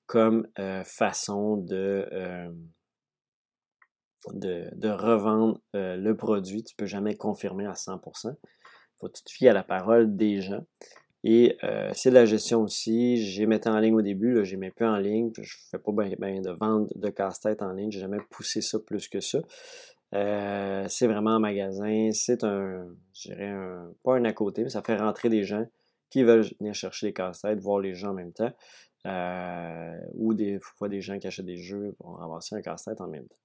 comme 0.07 0.49
euh, 0.59 0.83
façon 0.85 1.59
de, 1.59 2.09
de, 4.33 4.88
revendre 4.88 5.61
le 5.75 6.12
produit. 6.14 6.64
Tu 6.64 6.75
ne 6.75 6.77
peux 6.79 6.87
jamais 6.87 7.16
confirmer 7.16 7.66
à 7.66 7.72
100%. 7.72 8.35
Il 8.35 8.99
faut 8.99 9.09
tout 9.09 9.22
fier 9.29 9.51
à 9.51 9.53
la 9.53 9.62
parole 9.62 10.16
des 10.16 10.40
gens. 10.40 10.64
Et 11.29 11.59
c'est 11.93 12.11
de 12.11 12.15
la 12.15 12.25
gestion 12.25 12.62
aussi. 12.62 13.17
J'ai 13.17 13.47
mis 13.47 13.59
en 13.67 13.79
ligne 13.81 13.95
au 13.95 14.03
début, 14.03 14.45
j'ai 14.45 14.57
mis 14.57 14.71
peu 14.71 14.87
en 14.87 14.97
ligne. 14.97 15.33
Je 15.35 15.41
ne 15.41 15.71
fais 15.71 15.79
pas 15.79 15.93
bien 15.93 16.41
de 16.41 16.51
vente 16.51 16.97
de 16.97 17.09
casse-tête 17.09 17.62
en 17.62 17.73
ligne. 17.73 17.91
Je 17.91 17.99
n'ai 17.99 18.03
jamais 18.03 18.19
poussé 18.31 18.61
ça 18.61 18.79
plus 18.79 19.09
que 19.09 19.19
ça. 19.19 19.41
c'est 20.12 21.07
vraiment 21.07 21.31
un 21.31 21.41
magasin. 21.41 22.11
C'est 22.12 22.45
un, 22.45 22.87
je 23.12 23.29
dirais, 23.29 23.49
un, 23.49 23.91
pas 24.05 24.15
un 24.17 24.25
à 24.25 24.33
côté, 24.33 24.62
mais 24.62 24.71
ça 24.71 24.83
fait 24.83 24.97
rentrer 24.97 25.29
des 25.29 25.43
gens 25.43 25.67
qui 26.11 26.23
veulent 26.23 26.47
venir 26.61 26.75
chercher 26.75 27.09
des 27.09 27.12
casse-têtes, 27.12 27.61
voir 27.61 27.81
les 27.81 27.95
gens 27.95 28.11
en 28.11 28.15
même 28.15 28.33
temps, 28.33 28.53
euh, 29.07 29.99
ou 30.15 30.35
des 30.35 30.59
fois 30.61 30.89
des 30.89 31.01
gens 31.01 31.19
qui 31.19 31.27
achètent 31.27 31.47
des 31.47 31.59
jeux 31.59 31.95
vont 32.01 32.12
ramasser 32.12 32.55
un 32.55 32.62
casse-tête 32.62 33.01
en 33.01 33.09
même 33.09 33.27
temps. 33.27 33.37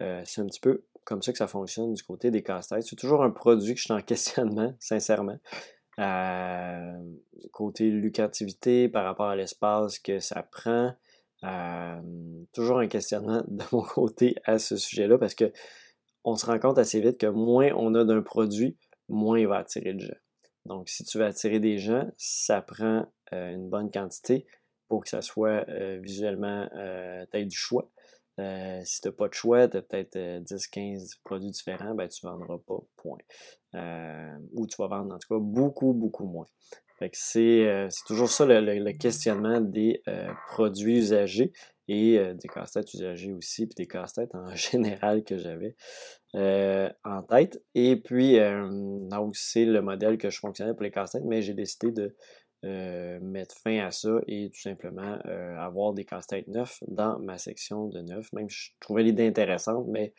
Euh, 0.00 0.22
c'est 0.24 0.40
un 0.40 0.46
petit 0.46 0.60
peu 0.60 0.84
comme 1.04 1.22
ça 1.22 1.32
que 1.32 1.38
ça 1.38 1.46
fonctionne 1.46 1.94
du 1.94 2.02
côté 2.02 2.30
des 2.30 2.42
casse-têtes. 2.42 2.84
C'est 2.84 2.96
toujours 2.96 3.22
un 3.22 3.30
produit 3.30 3.74
que 3.74 3.78
je 3.78 3.84
suis 3.84 3.92
en 3.92 4.00
questionnement, 4.02 4.74
sincèrement. 4.78 5.38
Euh, 5.98 6.98
côté 7.52 7.90
lucrativité 7.90 8.88
par 8.88 9.04
rapport 9.04 9.26
à 9.26 9.36
l'espace 9.36 9.98
que 9.98 10.20
ça 10.20 10.42
prend, 10.42 10.94
toujours 12.52 12.78
un 12.78 12.86
questionnement 12.86 13.42
de 13.48 13.64
mon 13.72 13.82
côté 13.82 14.36
à 14.44 14.58
ce 14.58 14.76
sujet-là 14.76 15.18
parce 15.18 15.34
que 15.34 15.52
on 16.24 16.36
se 16.36 16.46
rend 16.46 16.58
compte 16.58 16.78
assez 16.78 17.00
vite 17.00 17.18
que 17.18 17.26
moins 17.26 17.70
on 17.76 17.94
a 17.94 18.04
d'un 18.04 18.22
produit, 18.22 18.76
moins 19.08 19.38
il 19.38 19.48
va 19.48 19.58
attirer 19.58 19.92
de 19.92 20.00
gens. 20.00 20.14
Donc, 20.66 20.88
si 20.88 21.04
tu 21.04 21.18
veux 21.18 21.24
attirer 21.24 21.60
des 21.60 21.78
gens, 21.78 22.08
ça 22.16 22.62
prend 22.62 23.06
euh, 23.32 23.50
une 23.52 23.68
bonne 23.68 23.90
quantité 23.90 24.46
pour 24.88 25.02
que 25.02 25.08
ça 25.08 25.22
soit 25.22 25.68
euh, 25.68 25.98
visuellement, 26.02 26.68
euh, 26.74 27.24
tu 27.32 27.46
du 27.46 27.56
choix. 27.56 27.90
Si 28.38 29.00
tu 29.00 29.08
n'as 29.08 29.12
pas 29.12 29.28
de 29.28 29.34
choix, 29.34 29.68
tu 29.68 29.76
as 29.76 29.82
peut-être 29.82 30.16
10-15 30.16 31.18
produits 31.24 31.50
différents, 31.50 31.94
ben, 31.94 32.08
tu 32.08 32.24
ne 32.26 32.30
vendras 32.30 32.58
pas, 32.66 32.78
point. 32.96 33.18
ou 34.52 34.66
tu 34.66 34.76
vas 34.78 34.88
vendre 34.88 35.14
en 35.14 35.18
tout 35.18 35.28
cas 35.28 35.40
beaucoup, 35.40 35.92
beaucoup 35.92 36.26
moins. 36.26 36.46
c'est, 37.12 37.88
toujours 38.06 38.28
ça 38.28 38.46
le 38.46 38.92
questionnement 38.92 39.60
des 39.60 40.02
produits 40.48 40.98
usagés 40.98 41.52
et 41.88 42.18
des 42.34 42.48
casse-têtes 42.48 42.94
usagés 42.94 43.32
aussi, 43.32 43.66
puis 43.66 43.74
des 43.74 43.86
casse-têtes 43.86 44.34
en 44.34 44.54
général 44.54 45.24
que 45.24 45.36
j'avais 45.36 45.76
en 46.34 47.22
tête. 47.28 47.62
Et 47.74 47.96
puis, 47.96 48.38
donc, 48.38 49.36
c'est 49.36 49.64
le 49.64 49.82
modèle 49.82 50.18
que 50.18 50.30
je 50.30 50.38
fonctionnais 50.38 50.74
pour 50.74 50.84
les 50.84 50.90
casse-têtes, 50.90 51.24
mais 51.24 51.42
j'ai 51.42 51.54
décidé 51.54 51.90
de 51.92 52.16
mettre 52.62 53.56
fin 53.56 53.78
à 53.78 53.90
ça 53.90 54.20
et 54.26 54.50
tout 54.50 54.60
simplement 54.60 55.18
avoir 55.58 55.92
des 55.92 56.04
casse-têtes 56.04 56.48
neufs 56.48 56.78
dans 56.86 57.18
ma 57.18 57.38
section 57.38 57.88
de 57.88 58.00
neuf. 58.00 58.32
Même 58.32 58.48
je 58.48 58.70
trouvais 58.80 59.02
l'idée 59.02 59.26
intéressante, 59.26 59.86
mais 59.88 60.14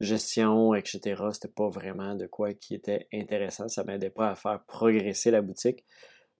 gestion, 0.00 0.74
etc., 0.74 1.22
c'était 1.32 1.48
pas 1.48 1.68
vraiment 1.68 2.14
de 2.14 2.26
quoi 2.26 2.54
qui 2.54 2.74
était 2.74 3.06
intéressant. 3.12 3.68
Ça 3.68 3.84
m'aidait 3.84 4.10
pas 4.10 4.30
à 4.30 4.34
faire 4.34 4.64
progresser 4.66 5.30
la 5.30 5.42
boutique 5.42 5.84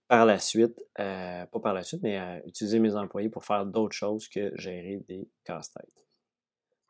par 0.07 0.25
la 0.25 0.39
suite, 0.39 0.77
euh, 0.99 1.45
pas 1.45 1.59
par 1.59 1.73
la 1.73 1.83
suite, 1.83 2.01
mais 2.03 2.17
à 2.17 2.45
utiliser 2.45 2.79
mes 2.79 2.95
employés 2.95 3.29
pour 3.29 3.45
faire 3.45 3.65
d'autres 3.65 3.95
choses 3.95 4.27
que 4.27 4.51
gérer 4.55 4.99
des 5.07 5.29
casse-têtes. 5.45 6.05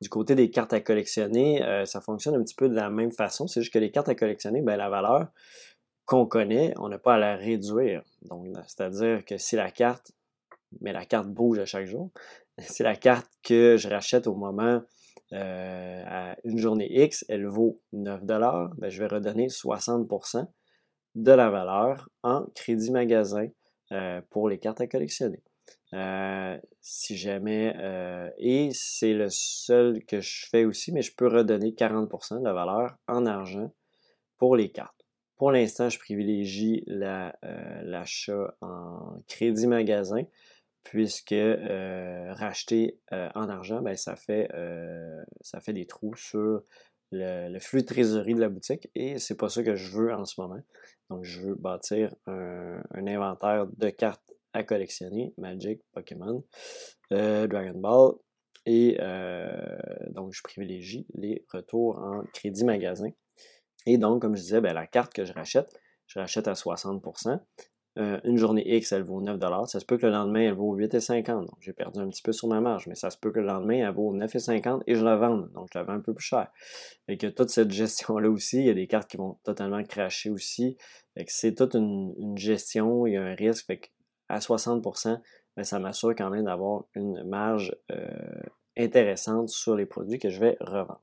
Du 0.02 0.10
côté 0.10 0.34
des 0.34 0.50
cartes 0.50 0.74
à 0.74 0.80
collectionner, 0.80 1.63
euh, 1.63 1.86
ça 1.86 2.02
fonctionne 2.02 2.34
un 2.36 2.43
petit 2.43 2.56
peu 2.56 2.67
de 2.67 2.74
la 2.74 2.89
même 2.89 3.12
façon. 3.12 3.45
C'est 3.45 3.62
juste 3.62 3.74
que 3.74 3.78
les 3.78 3.91
cartes 3.91 4.10
à 4.10 4.15
collectionner, 4.15 4.63
ben, 4.63 4.76
la 4.76 4.89
valeur 4.89 5.28
qu'on 6.12 6.26
connaît, 6.26 6.74
on 6.78 6.89
n'a 6.89 7.00
pas 7.00 7.13
à 7.13 7.17
la 7.17 7.38
réduire. 7.38 8.04
Donc, 8.24 8.45
c'est-à-dire 8.67 9.24
que 9.24 9.38
si 9.38 9.56
la 9.56 9.71
carte, 9.71 10.12
mais 10.82 10.91
la 10.91 11.06
carte 11.06 11.30
bouge 11.30 11.58
à 11.60 11.65
chaque 11.65 11.86
jour, 11.86 12.12
si 12.60 12.84
la 12.84 12.97
carte 12.97 13.32
que 13.43 13.78
je 13.78 13.88
rachète 13.88 14.28
au 14.28 14.36
moment 14.36 14.82
euh, 15.32 16.04
à 16.06 16.36
une 16.43 16.58
journée 16.58 16.89
X, 17.02 17.24
elle 17.30 17.47
vaut 17.47 17.80
9 17.93 18.26
ben, 18.26 18.89
je 18.89 19.00
vais 19.02 19.08
redonner 19.08 19.47
60% 19.47 20.45
de 21.15 21.32
la 21.32 21.50
valeur 21.50 22.10
en 22.24 22.45
crédit 22.56 22.91
magasin 22.91 23.47
euh, 23.93 24.19
pour 24.32 24.50
les 24.50 24.60
cartes 24.60 24.82
à 24.82 24.88
collectionner. 24.88 25.41
si 26.82 27.15
jamais, 27.15 27.74
et 28.38 28.71
c'est 28.74 29.13
le 29.13 29.30
seul 29.30 30.04
que 30.04 30.19
je 30.19 30.45
fais 30.50 30.65
aussi, 30.65 30.91
mais 30.91 31.04
je 31.04 31.15
peux 31.15 31.28
redonner 31.28 31.71
40% 31.71 32.39
de 32.39 32.43
la 32.43 32.52
valeur 32.52 32.97
en 33.08 33.26
argent 33.26 33.71
pour 34.38 34.58
les 34.58 34.71
cartes. 34.71 35.00
Pour 35.41 35.51
l'instant, 35.51 35.89
je 35.89 35.97
privilégie 35.97 36.84
l'achat 36.86 38.56
en 38.62 39.17
crédit 39.27 39.65
magasin 39.65 40.21
puisque 40.84 41.32
euh, 41.32 42.32
racheter 42.32 42.99
euh, 43.12 43.27
en 43.34 43.49
argent, 43.49 43.82
ben, 43.82 43.97
ça, 43.97 44.15
fait, 44.15 44.49
euh, 44.54 45.19
ça 45.41 45.60
fait 45.60 45.73
des 45.73 45.88
trous 45.88 46.15
sur 46.15 46.62
le, 47.12 47.58
flux 47.58 47.82
de 47.82 47.88
trésorerie 47.88 48.36
de 48.36 48.39
la 48.39 48.49
boutique 48.49 48.91
et 48.93 49.17
c'est 49.17 49.36
pas 49.36 49.49
ça 49.49 49.63
que 49.63 49.75
je 49.75 49.89
veux 49.89 50.13
en 50.13 50.25
ce 50.25 50.39
moment. 50.39 50.62
Donc, 51.10 51.23
je 51.23 51.41
veux 51.41 51.56
bâtir 51.56 52.13
un, 52.27 52.80
inventaire 52.93 53.65
de 53.65 53.89
cartes 53.89 54.36
à 54.54 54.62
collectionner, 54.62 55.34
Magic, 55.39 55.82
Pokémon, 55.91 56.43
Dragon 57.10 57.80
Ball, 57.80 58.12
et 58.67 58.99
donc 60.12 60.34
je 60.34 60.43
privilégie 60.43 61.08
les 61.15 61.43
retours 61.51 61.97
en 61.97 62.21
crédit 62.32 62.63
magasin. 62.63 63.10
Et 63.86 63.98
donc, 63.98 64.22
comme 64.22 64.36
je 64.36 64.41
disais, 64.41 64.62
ben, 64.62 64.74
la 64.74 64.88
carte 64.88 65.13
que 65.13 65.26
je 65.26 65.34
rachète, 65.34 65.72
je 66.08 66.20
rachète 66.20 66.48
à 66.48 66.54
60%. 66.54 67.39
Euh, 68.00 68.22
une 68.24 68.38
journée 68.38 68.63
X, 68.78 68.94
elle 68.94 69.04
vaut 69.04 69.22
9 69.22 69.38
Ça 69.67 69.82
se 69.82 69.86
peut 69.86 69.98
que 69.98 70.06
le 70.06 70.13
lendemain, 70.13 70.41
elle 70.41 70.54
vaut 70.54 70.78
8,50 70.78 71.46
Donc, 71.46 71.58
j'ai 71.60 71.74
perdu 71.74 72.00
un 72.00 72.08
petit 72.08 72.22
peu 72.22 72.32
sur 72.32 72.48
ma 72.48 72.62
marge, 72.62 72.88
mais 72.88 72.96
ça 72.96 73.10
se 73.10 73.17
peut 73.17 73.32
que 73.32 73.39
le 73.39 73.48
lendemain, 73.48 73.86
elle 73.86 73.94
vaut 73.94 74.15
9,50 74.15 74.84
et 74.88 74.96
je 74.96 75.04
la 75.04 75.17
vende. 75.17 75.52
Donc, 75.52 75.67
je 75.74 75.78
la 75.78 75.84
vends 75.84 75.94
un 75.94 76.00
peu 76.00 76.13
plus 76.13 76.26
cher. 76.26 76.50
Et 77.10 77.17
que 77.17 77.28
toute 77.28 77.50
cette 77.50 77.72
gestion-là 77.72 78.30
aussi, 78.30 78.60
il 78.60 78.65
y 78.65 78.70
a 78.70 78.74
des 78.74 78.88
cartes 78.88 79.10
qui 79.10 79.17
vont 79.17 79.38
totalement 79.44 79.84
cracher 79.84 80.30
aussi. 80.30 80.78
que 81.17 81.24
c'est 81.28 81.54
toute 81.54 81.76
une, 81.76 82.13
gestion, 82.38 83.06
il 83.08 83.13
y 83.13 83.17
a 83.17 83.24
un 83.24 83.36
risque. 83.36 83.65
Fait 83.67 83.82
à 84.30 84.39
60%, 84.39 85.20
ben, 85.58 85.63
ça 85.63 85.80
m'assure 85.80 86.15
quand 86.15 86.30
même 86.30 86.46
d'avoir 86.46 86.86
une 86.96 87.22
marge 87.26 87.76
euh, 87.91 88.08
intéressante 88.78 89.50
sur 89.50 89.76
les 89.76 89.86
produits 89.86 90.20
que 90.20 90.30
je 90.30 90.39
vais 90.39 90.56
revendre. 90.62 91.02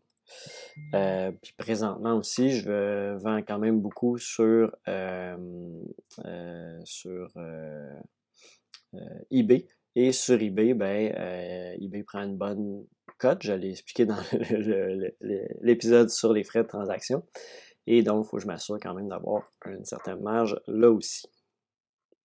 Euh, 0.95 1.33
puis 1.43 1.53
présentement 1.57 2.17
aussi, 2.17 2.51
je 2.51 3.17
vends 3.17 3.43
quand 3.43 3.59
même 3.59 3.81
beaucoup 3.81 4.19
sur, 4.19 4.75
euh, 4.88 5.37
euh, 6.25 6.81
sur 6.85 7.29
eBay. 9.31 9.67
Et 9.95 10.12
sur 10.12 10.41
eBay, 10.41 10.75
ben, 10.75 11.12
eBay 11.81 12.03
prend 12.03 12.23
une 12.23 12.37
bonne 12.37 12.87
cote. 13.19 13.43
Je 13.43 13.53
l'ai 13.53 13.71
expliqué 13.71 14.07
dans 14.07 14.17
l'épisode 15.61 16.11
sur 16.11 16.33
les 16.33 16.45
frais 16.45 16.62
de 16.62 16.69
transaction. 16.69 17.25
Et 17.87 18.03
donc, 18.03 18.27
il 18.27 18.29
faut 18.29 18.37
que 18.37 18.43
je 18.43 18.47
m'assure 18.47 18.79
quand 18.81 18.95
même 18.95 19.09
d'avoir 19.09 19.51
une 19.67 19.85
certaine 19.85 20.21
marge 20.21 20.61
là 20.67 20.91
aussi. 20.91 21.27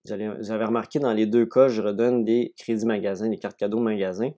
Vous, 0.06 0.12
avez 0.52 0.66
remarqué 0.66 1.00
dans 1.00 1.14
les 1.14 1.26
deux 1.26 1.46
cas, 1.46 1.70
je 1.70 1.82
redonne 1.82 2.26
des 2.26 2.54
crédits 2.58 2.86
magasins, 2.86 3.30
des 3.30 3.38
cartes 3.38 3.58
cadeaux 3.58 3.80
magasins. 3.80 4.32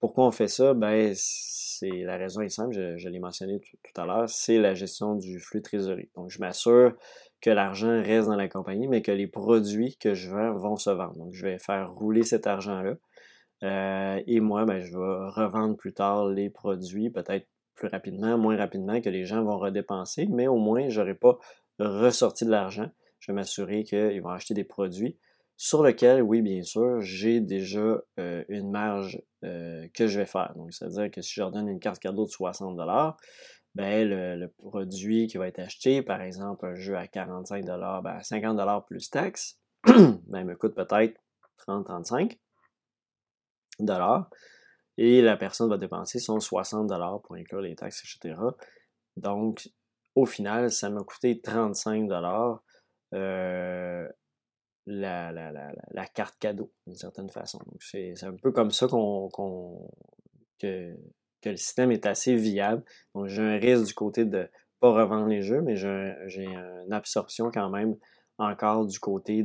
Pourquoi 0.00 0.26
on 0.26 0.30
fait 0.30 0.48
ça? 0.48 0.74
Ben, 0.74 1.12
c'est 1.14 1.90
la 1.90 2.16
raison 2.16 2.40
est 2.40 2.48
simple, 2.48 2.72
je, 2.96 3.08
l'ai 3.08 3.18
mentionné 3.18 3.60
tout, 3.60 4.00
à 4.00 4.06
l'heure, 4.06 4.28
c'est 4.28 4.58
la 4.58 4.74
gestion 4.74 5.14
du 5.14 5.38
flux 5.40 5.60
de 5.60 5.64
trésorerie. 5.64 6.10
Donc, 6.16 6.30
je 6.30 6.38
m'assure 6.40 6.94
que 7.40 7.50
l'argent 7.50 8.02
reste 8.02 8.28
dans 8.28 8.36
la 8.36 8.48
compagnie, 8.48 8.88
mais 8.88 9.02
que 9.02 9.12
les 9.12 9.28
produits 9.28 9.96
que 9.96 10.14
je 10.14 10.30
vends 10.30 10.54
vont 10.54 10.76
se 10.76 10.90
vendre. 10.90 11.16
Donc, 11.16 11.32
je 11.32 11.46
vais 11.46 11.58
faire 11.58 11.92
rouler 11.92 12.22
cet 12.24 12.46
argent-là. 12.46 12.94
Euh, 13.64 14.22
et 14.26 14.40
moi, 14.40 14.64
ben, 14.64 14.80
je 14.80 14.92
vais 14.92 15.30
revendre 15.30 15.76
plus 15.76 15.92
tard 15.92 16.28
les 16.28 16.50
produits, 16.50 17.10
peut-être 17.10 17.46
plus 17.74 17.88
rapidement, 17.88 18.36
moins 18.38 18.56
rapidement, 18.56 19.00
que 19.00 19.08
les 19.08 19.24
gens 19.24 19.42
vont 19.44 19.58
redépenser, 19.58 20.26
mais 20.26 20.48
au 20.48 20.56
moins, 20.56 20.88
je 20.88 21.00
n'aurai 21.00 21.14
pas 21.14 21.38
ressorti 21.78 22.44
de 22.44 22.50
l'argent. 22.50 22.90
Je 23.20 23.30
vais 23.30 23.36
m'assurer 23.36 23.84
qu'ils 23.84 24.20
vont 24.20 24.30
acheter 24.30 24.54
des 24.54 24.64
produits 24.64 25.16
sur 25.58 25.82
lequel, 25.82 26.22
oui, 26.22 26.40
bien 26.40 26.62
sûr, 26.62 27.00
j'ai 27.00 27.40
déjà 27.40 28.00
euh, 28.20 28.44
une 28.48 28.70
marge 28.70 29.20
euh, 29.44 29.88
que 29.92 30.06
je 30.06 30.20
vais 30.20 30.26
faire. 30.26 30.54
Donc, 30.54 30.72
c'est-à-dire 30.72 31.10
que 31.10 31.20
si 31.20 31.34
je 31.34 31.40
leur 31.40 31.50
donne 31.50 31.68
une 31.68 31.80
carte 31.80 31.98
cadeau 31.98 32.26
de 32.26 32.30
60 32.30 32.78
ben, 33.74 34.08
le, 34.08 34.46
produit 34.46 35.26
qui 35.26 35.36
va 35.36 35.48
être 35.48 35.58
acheté, 35.58 36.00
par 36.00 36.22
exemple, 36.22 36.64
un 36.64 36.76
jeu 36.76 36.96
à 36.96 37.08
45 37.08 37.64
ben, 38.04 38.22
50 38.22 38.86
plus 38.86 39.10
taxes, 39.10 39.58
ben, 39.84 40.44
me 40.44 40.54
coûte 40.54 40.76
peut-être 40.76 41.20
30-35 41.66 42.38
et 44.96 45.22
la 45.22 45.36
personne 45.36 45.68
va 45.68 45.76
dépenser 45.76 46.20
son 46.20 46.38
60 46.38 46.88
pour 47.24 47.34
inclure 47.34 47.60
les 47.60 47.74
taxes, 47.74 48.04
etc. 48.04 48.40
Donc, 49.16 49.68
au 50.14 50.24
final, 50.24 50.70
ça 50.70 50.88
m'a 50.88 51.02
coûté 51.02 51.40
35 51.40 52.08
euh, 53.14 54.08
la, 54.88 56.06
carte 56.14 56.38
cadeau, 56.38 56.72
d'une 56.86 56.96
certaine 56.96 57.28
façon. 57.28 57.58
C'est 57.80 58.24
un 58.24 58.34
peu 58.34 58.52
comme 58.52 58.70
ça 58.70 58.88
qu'on 58.88 59.28
que, 60.58 60.94
que, 61.42 61.50
le 61.50 61.56
système 61.56 61.92
est 61.92 62.06
assez 62.06 62.34
viable. 62.34 62.82
Donc, 63.14 63.26
j'ai 63.26 63.42
un 63.42 63.58
risque 63.58 63.86
du 63.86 63.94
côté 63.94 64.24
de 64.24 64.48
pas 64.80 64.92
revendre 64.92 65.26
les 65.26 65.42
jeux, 65.42 65.60
mais 65.60 65.76
j'ai 65.76 66.44
une 66.44 66.92
absorption 66.92 67.50
quand 67.52 67.70
même 67.70 67.96
encore 68.38 68.86
du 68.86 68.98
côté 69.00 69.44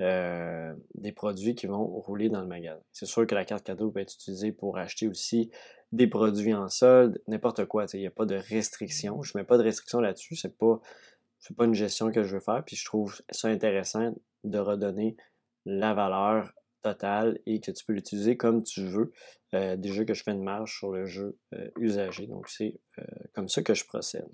euh, 0.00 0.74
des 0.94 1.12
produits 1.12 1.54
qui 1.54 1.66
vont 1.66 1.84
rouler 1.84 2.28
dans 2.28 2.40
le 2.40 2.46
magasin. 2.46 2.80
C'est 2.92 3.06
sûr 3.06 3.26
que 3.26 3.34
la 3.34 3.44
carte 3.44 3.64
cadeau 3.64 3.90
peut 3.90 4.00
être 4.00 4.14
utilisée 4.14 4.52
pour 4.52 4.78
acheter 4.78 5.08
aussi 5.08 5.50
des 5.92 6.06
produits 6.06 6.54
en 6.54 6.68
solde, 6.68 7.20
n'importe 7.26 7.64
quoi. 7.64 7.86
Il 7.94 8.00
n'y 8.00 8.06
a 8.06 8.10
pas 8.10 8.26
de 8.26 8.36
restriction. 8.36 9.22
Je 9.22 9.32
ne 9.34 9.40
mets 9.40 9.46
pas 9.46 9.56
de 9.56 9.62
restriction 9.62 10.00
là-dessus. 10.00 10.36
C'est 10.36 10.56
pas 10.56 10.80
c'est 11.40 11.56
pas 11.56 11.64
une 11.64 11.74
gestion 11.74 12.10
que 12.10 12.22
je 12.22 12.34
veux 12.34 12.40
faire, 12.40 12.64
puis 12.64 12.76
je 12.76 12.84
trouve 12.84 13.20
ça 13.30 13.48
intéressant 13.48 14.14
de 14.44 14.58
redonner 14.58 15.16
la 15.64 15.94
valeur 15.94 16.52
totale 16.82 17.38
et 17.46 17.60
que 17.60 17.70
tu 17.70 17.84
peux 17.84 17.92
l'utiliser 17.92 18.36
comme 18.36 18.62
tu 18.62 18.84
veux. 18.84 19.12
Euh, 19.54 19.76
déjà 19.76 20.04
que 20.04 20.14
je 20.14 20.22
fais 20.22 20.32
une 20.32 20.42
marge 20.42 20.76
sur 20.78 20.92
le 20.92 21.06
jeu 21.06 21.38
euh, 21.54 21.70
usagé. 21.78 22.26
Donc 22.26 22.48
c'est 22.48 22.80
euh, 22.98 23.04
comme 23.34 23.48
ça 23.48 23.62
que 23.62 23.74
je 23.74 23.84
procède. 23.84 24.28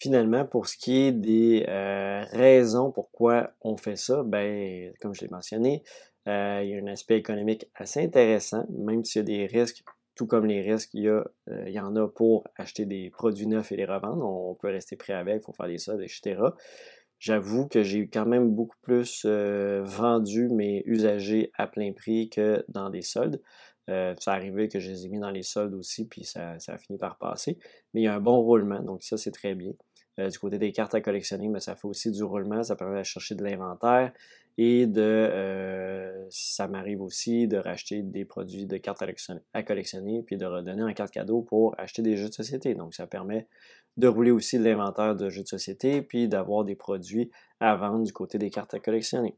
Finalement, 0.00 0.44
pour 0.44 0.66
ce 0.66 0.76
qui 0.76 0.96
est 0.98 1.12
des 1.12 1.64
raisons 1.66 2.92
pourquoi 2.92 3.54
on 3.62 3.78
fait 3.78 3.96
ça, 3.96 4.22
ben, 4.22 4.92
comme 5.00 5.14
je 5.14 5.22
l'ai 5.22 5.28
mentionné, 5.28 5.82
euh, 6.26 6.62
il 6.64 6.70
y 6.70 6.74
a 6.74 6.78
un 6.78 6.86
aspect 6.86 7.18
économique 7.18 7.66
assez 7.74 8.02
intéressant, 8.02 8.66
même 8.70 9.04
s'il 9.04 9.20
y 9.20 9.22
a 9.22 9.24
des 9.24 9.46
risques, 9.46 9.84
tout 10.14 10.26
comme 10.26 10.46
les 10.46 10.62
risques, 10.62 10.90
il 10.94 11.02
y, 11.02 11.08
a, 11.08 11.24
euh, 11.48 11.64
il 11.66 11.72
y 11.72 11.80
en 11.80 11.96
a 11.96 12.08
pour 12.08 12.44
acheter 12.56 12.86
des 12.86 13.10
produits 13.10 13.46
neufs 13.46 13.72
et 13.72 13.76
les 13.76 13.84
revendre. 13.84 14.24
On 14.24 14.54
peut 14.54 14.68
rester 14.68 14.96
prêt 14.96 15.12
avec, 15.12 15.42
il 15.42 15.44
faut 15.44 15.52
faire 15.52 15.66
des 15.66 15.78
soldes, 15.78 16.02
etc. 16.02 16.36
J'avoue 17.18 17.68
que 17.68 17.82
j'ai 17.82 18.08
quand 18.08 18.26
même 18.26 18.50
beaucoup 18.50 18.76
plus 18.82 19.24
euh, 19.26 19.82
vendu 19.84 20.48
mes 20.48 20.82
usagers 20.86 21.50
à 21.54 21.66
plein 21.66 21.92
prix 21.92 22.30
que 22.30 22.64
dans 22.68 22.90
des 22.90 23.02
soldes. 23.02 23.40
ça 23.86 24.32
arrivait 24.32 24.68
que 24.68 24.78
je 24.78 24.90
les 24.90 25.06
ai 25.06 25.08
mis 25.08 25.18
dans 25.18 25.30
les 25.30 25.42
soldes 25.42 25.74
aussi, 25.74 26.06
puis 26.06 26.24
ça, 26.24 26.58
ça 26.58 26.74
a 26.74 26.78
fini 26.78 26.98
par 26.98 27.18
passer. 27.18 27.58
Mais 27.92 28.02
il 28.02 28.04
y 28.04 28.08
a 28.08 28.14
un 28.14 28.20
bon 28.20 28.40
roulement, 28.40 28.80
donc 28.80 29.02
ça, 29.02 29.16
c'est 29.16 29.32
très 29.32 29.54
bien. 29.54 29.72
du 30.18 30.38
côté 30.38 30.58
des 30.58 30.72
cartes 30.72 30.94
à 30.94 31.00
collectionner, 31.00 31.48
mais 31.48 31.60
ça 31.60 31.76
fait 31.76 31.88
aussi 31.88 32.10
du 32.10 32.22
roulement, 32.22 32.62
ça 32.62 32.76
permet 32.76 33.00
de 33.00 33.04
chercher 33.04 33.34
de 33.34 33.44
l'inventaire. 33.44 34.12
Et 34.56 34.86
de, 34.86 35.00
euh, 35.02 36.26
ça 36.30 36.68
m'arrive 36.68 37.02
aussi 37.02 37.48
de 37.48 37.56
racheter 37.56 38.02
des 38.02 38.24
produits 38.24 38.66
de 38.66 38.76
cartes 38.76 39.02
à 39.52 39.62
collectionner, 39.62 40.22
puis 40.22 40.36
de 40.36 40.46
redonner 40.46 40.82
en 40.82 40.92
carte 40.92 41.12
cadeau 41.12 41.42
pour 41.42 41.74
acheter 41.78 42.02
des 42.02 42.16
jeux 42.16 42.28
de 42.28 42.34
société. 42.34 42.74
Donc, 42.74 42.94
ça 42.94 43.06
permet 43.06 43.48
de 43.96 44.08
rouler 44.08 44.30
aussi 44.30 44.58
l'inventaire 44.58 45.14
de 45.14 45.28
jeux 45.30 45.42
de 45.42 45.48
société, 45.48 46.02
puis 46.02 46.28
d'avoir 46.28 46.64
des 46.64 46.74
produits 46.74 47.30
à 47.60 47.76
vendre 47.76 48.04
du 48.04 48.12
côté 48.12 48.38
des 48.38 48.50
cartes 48.50 48.74
à 48.74 48.80
collectionner. 48.80 49.36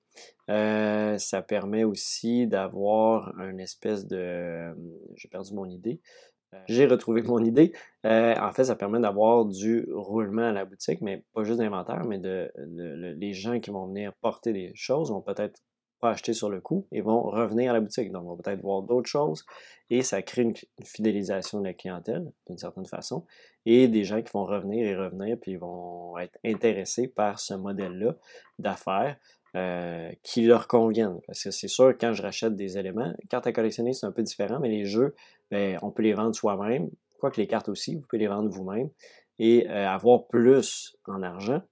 Euh, 0.50 1.18
ça 1.18 1.42
permet 1.42 1.84
aussi 1.84 2.46
d'avoir 2.46 3.38
une 3.38 3.60
espèce 3.60 4.06
de... 4.06 4.74
J'ai 5.14 5.28
perdu 5.28 5.54
mon 5.54 5.66
idée. 5.66 6.00
Euh, 6.54 6.58
j'ai 6.68 6.86
retrouvé 6.86 7.22
mon 7.22 7.42
idée. 7.42 7.72
Euh, 8.04 8.34
en 8.40 8.52
fait, 8.52 8.64
ça 8.64 8.76
permet 8.76 9.00
d'avoir 9.00 9.44
du 9.44 9.86
roulement 9.92 10.48
à 10.48 10.52
la 10.52 10.64
boutique, 10.64 11.00
mais 11.00 11.24
pas 11.32 11.44
juste 11.44 11.58
d'inventaire, 11.58 12.04
mais 12.04 12.18
de, 12.18 12.50
les 12.56 13.32
gens 13.32 13.58
qui 13.60 13.70
vont 13.70 13.86
venir 13.86 14.12
porter 14.20 14.52
des 14.52 14.72
choses 14.74 15.10
vont 15.10 15.22
peut-être 15.22 15.60
pas 16.00 16.10
acheter 16.10 16.34
sur 16.34 16.50
le 16.50 16.60
coup 16.60 16.86
et 16.92 17.00
vont 17.00 17.22
revenir 17.22 17.70
à 17.70 17.74
la 17.74 17.80
boutique. 17.80 18.12
Donc, 18.12 18.24
vont 18.24 18.36
peut-être 18.36 18.60
voir 18.60 18.82
d'autres 18.82 19.08
choses 19.08 19.44
et 19.90 20.02
ça 20.02 20.22
crée 20.22 20.42
une, 20.42 20.54
fidélisation 20.84 21.60
de 21.60 21.64
la 21.64 21.74
clientèle 21.74 22.30
d'une 22.46 22.58
certaine 22.58 22.86
façon 22.86 23.24
et 23.64 23.88
des 23.88 24.04
gens 24.04 24.20
qui 24.22 24.30
vont 24.32 24.44
revenir 24.44 24.86
et 24.86 24.94
revenir 24.94 25.38
puis 25.40 25.56
vont 25.56 26.18
être 26.18 26.38
intéressés 26.44 27.08
par 27.08 27.40
ce 27.40 27.54
modèle-là 27.54 28.16
d'affaires. 28.58 29.16
Euh, 29.54 30.12
qui 30.22 30.42
leur 30.42 30.68
conviennent. 30.68 31.18
Parce 31.26 31.44
que 31.44 31.50
c'est 31.50 31.68
sûr, 31.68 31.96
quand 31.98 32.12
je 32.12 32.20
rachète 32.20 32.56
des 32.56 32.76
éléments, 32.76 33.14
cartes 33.30 33.46
à 33.46 33.52
collectionner, 33.52 33.94
c'est 33.94 34.04
un 34.04 34.12
peu 34.12 34.22
différent, 34.22 34.58
mais 34.60 34.68
les 34.68 34.84
jeux, 34.84 35.14
ben, 35.50 35.78
on 35.82 35.90
peut 35.90 36.02
les 36.02 36.14
vendre 36.14 36.34
soi-même, 36.34 36.90
quoique 37.18 37.40
les 37.40 37.46
cartes 37.46 37.68
aussi, 37.68 37.96
vous 37.96 38.02
pouvez 38.02 38.20
les 38.20 38.28
vendre 38.28 38.50
vous-même 38.50 38.90
et 39.38 39.68
euh, 39.68 39.88
avoir 39.88 40.26
plus 40.28 40.96
en 41.06 41.22
argent, 41.22 41.62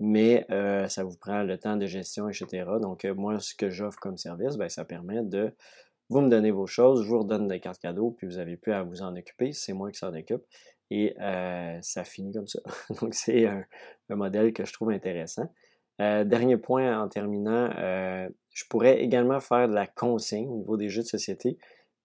mais 0.00 0.44
euh, 0.50 0.88
ça 0.88 1.04
vous 1.04 1.16
prend 1.16 1.42
le 1.42 1.58
temps 1.58 1.76
de 1.76 1.86
gestion, 1.86 2.28
etc. 2.28 2.64
Donc, 2.80 3.04
moi, 3.04 3.38
ce 3.38 3.54
que 3.54 3.70
j'offre 3.70 3.98
comme 4.00 4.16
service, 4.16 4.56
ben, 4.56 4.68
ça 4.68 4.84
permet 4.84 5.22
de 5.22 5.54
vous 6.08 6.20
me 6.20 6.28
donnez 6.28 6.50
vos 6.50 6.66
choses, 6.66 7.04
je 7.04 7.08
vous 7.08 7.20
redonne 7.20 7.48
des 7.48 7.60
cartes 7.60 7.80
cadeaux, 7.80 8.10
puis 8.10 8.26
vous 8.26 8.36
n'avez 8.36 8.56
plus 8.56 8.72
à 8.72 8.82
vous 8.82 9.00
en 9.02 9.16
occuper, 9.16 9.52
c'est 9.52 9.72
moi 9.72 9.90
qui 9.90 9.98
s'en 9.98 10.14
occupe. 10.14 10.42
et 10.90 11.14
ça 11.80 12.04
finit 12.04 12.32
comme 12.32 12.48
ça. 12.48 12.58
Donc 13.00 13.14
c'est 13.14 13.46
un, 13.46 13.64
modèle 14.10 14.52
que 14.52 14.66
je 14.66 14.74
trouve 14.74 14.90
intéressant. 14.90 15.50
dernier 15.98 16.58
point 16.58 17.00
en 17.00 17.08
terminant, 17.08 17.70
je 18.50 18.64
pourrais 18.68 19.00
également 19.00 19.40
faire 19.40 19.68
de 19.68 19.74
la 19.74 19.86
consigne 19.86 20.48
au 20.50 20.58
niveau 20.58 20.76
des 20.76 20.90
jeux 20.90 21.02
de 21.02 21.06
société, 21.06 21.56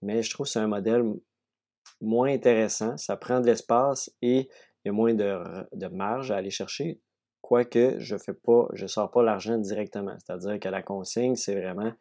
mais 0.02 0.24
je 0.24 0.30
trouve 0.30 0.46
que 0.46 0.52
c'est 0.52 0.60
un 0.60 0.68
modèle 0.68 1.04
moins 2.02 2.32
intéressant. 2.32 2.98
Ça 2.98 3.18
prend 3.18 3.40
de 3.40 3.46
l'espace 3.46 4.12
et 4.22 4.50
il 4.84 4.88
y 4.88 4.90
a 4.90 4.92
moins 4.92 5.14
de, 5.14 5.88
marge 5.88 6.32
à 6.32 6.38
aller 6.38 6.52
chercher 6.52 7.02
quoique 7.42 7.98
je 8.00 8.18
fais 8.18 8.34
pas, 8.34 8.68
je 8.74 8.88
sors 8.88 9.10
pas 9.10 9.24
l'argent 9.24 9.58
directement. 9.58 10.16
C'est-à-dire 10.20 10.60
que 10.60 10.70
la 10.70 10.82
consigne, 10.82 11.36
c'est 11.36 11.56
vraiment 11.56 11.94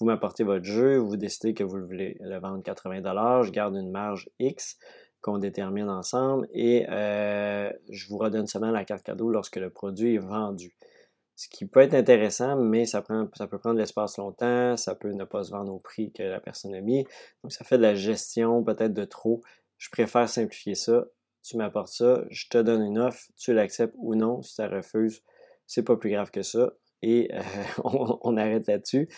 vous 0.00 0.06
m'apportez 0.06 0.44
votre 0.44 0.64
jeu, 0.64 0.96
vous 0.96 1.16
décidez 1.16 1.54
que 1.54 1.64
vous 1.64 1.86
voulez 1.86 2.16
le 2.20 2.38
vendre 2.40 2.62
80$, 2.62 3.44
je 3.44 3.50
garde 3.50 3.74
une 3.76 3.90
marge 3.90 4.28
X 4.38 4.78
qu'on 5.20 5.38
détermine 5.38 5.88
ensemble 5.88 6.48
et 6.52 6.86
euh, 6.90 7.70
je 7.88 8.08
vous 8.08 8.18
redonne 8.18 8.46
seulement 8.46 8.72
la 8.72 8.84
carte 8.84 9.04
cadeau 9.04 9.30
lorsque 9.30 9.56
le 9.56 9.70
produit 9.70 10.16
est 10.16 10.18
vendu. 10.18 10.76
Ce 11.34 11.48
qui 11.48 11.66
peut 11.66 11.80
être 11.80 11.94
intéressant, 11.94 12.56
mais 12.56 12.84
ça, 12.84 13.02
peut 13.02 13.58
prendre 13.58 13.78
l'espace 13.78 14.18
longtemps, 14.18 14.76
ça 14.76 14.94
peut 14.94 15.12
ne 15.12 15.24
pas 15.24 15.44
se 15.44 15.50
vendre 15.50 15.72
au 15.72 15.78
prix 15.78 16.12
que 16.12 16.22
la 16.22 16.40
personne 16.40 16.74
a 16.74 16.80
mis. 16.80 17.04
Donc 17.42 17.52
ça 17.52 17.64
fait 17.64 17.78
de 17.78 17.82
la 17.82 17.94
gestion 17.94 18.62
peut-être 18.62 18.92
de 18.92 19.04
trop. 19.04 19.42
Je 19.78 19.90
préfère 19.90 20.28
simplifier 20.28 20.74
ça 20.74 21.06
tu 21.42 21.56
m'apportes 21.56 21.92
ça, 21.92 22.24
je 22.30 22.46
te 22.48 22.58
donne 22.58 22.82
une 22.82 22.98
offre, 22.98 23.26
tu 23.36 23.52
l'acceptes 23.52 23.94
ou 23.98 24.14
non. 24.14 24.42
Si 24.42 24.54
tu 24.56 24.62
refuses, 24.62 25.22
c'est 25.66 25.82
pas 25.82 25.96
plus 25.96 26.10
grave 26.10 26.30
que 26.30 26.42
ça. 26.42 26.72
Et 27.02 27.30
euh, 27.34 27.40
on, 27.84 28.36
arrête 28.36 28.66
là-dessus. 28.66 29.08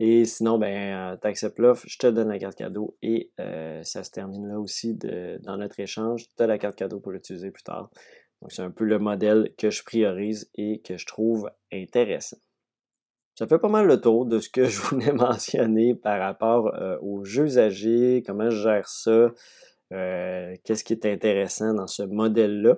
Et 0.00 0.24
sinon, 0.24 0.58
ben, 0.58 1.12
euh, 1.12 1.16
tu 1.20 1.26
acceptes 1.26 1.58
l'offre, 1.58 1.84
je 1.88 1.98
te 1.98 2.06
donne 2.06 2.28
la 2.28 2.38
carte 2.38 2.56
cadeau 2.56 2.96
et 3.02 3.30
euh, 3.40 3.82
ça 3.84 4.02
se 4.02 4.10
termine 4.10 4.48
là 4.48 4.58
aussi 4.58 4.94
dans 4.94 5.56
notre 5.56 5.78
échange. 5.80 6.26
Tu 6.36 6.42
as 6.42 6.46
la 6.46 6.58
carte 6.58 6.76
cadeau 6.76 7.00
pour 7.00 7.12
l'utiliser 7.12 7.50
plus 7.50 7.62
tard. 7.62 7.90
Donc, 8.44 8.52
c'est 8.52 8.62
un 8.62 8.70
peu 8.70 8.84
le 8.84 8.98
modèle 8.98 9.54
que 9.56 9.70
je 9.70 9.82
priorise 9.82 10.50
et 10.54 10.82
que 10.82 10.98
je 10.98 11.06
trouve 11.06 11.50
intéressant. 11.72 12.36
Ça 13.36 13.46
fait 13.46 13.58
pas 13.58 13.70
mal 13.70 13.86
le 13.86 13.98
tour 13.98 14.26
de 14.26 14.38
ce 14.38 14.50
que 14.50 14.64
je 14.66 14.80
voulais 14.82 15.12
mentionner 15.12 15.94
par 15.94 16.20
rapport 16.20 16.70
aux 17.00 17.24
jeux 17.24 17.58
âgés, 17.58 18.22
comment 18.24 18.50
je 18.50 18.62
gère 18.62 18.86
ça, 18.86 19.32
euh, 19.92 20.54
qu'est-ce 20.64 20.84
qui 20.84 20.92
est 20.92 21.06
intéressant 21.06 21.72
dans 21.72 21.86
ce 21.86 22.02
modèle-là. 22.02 22.76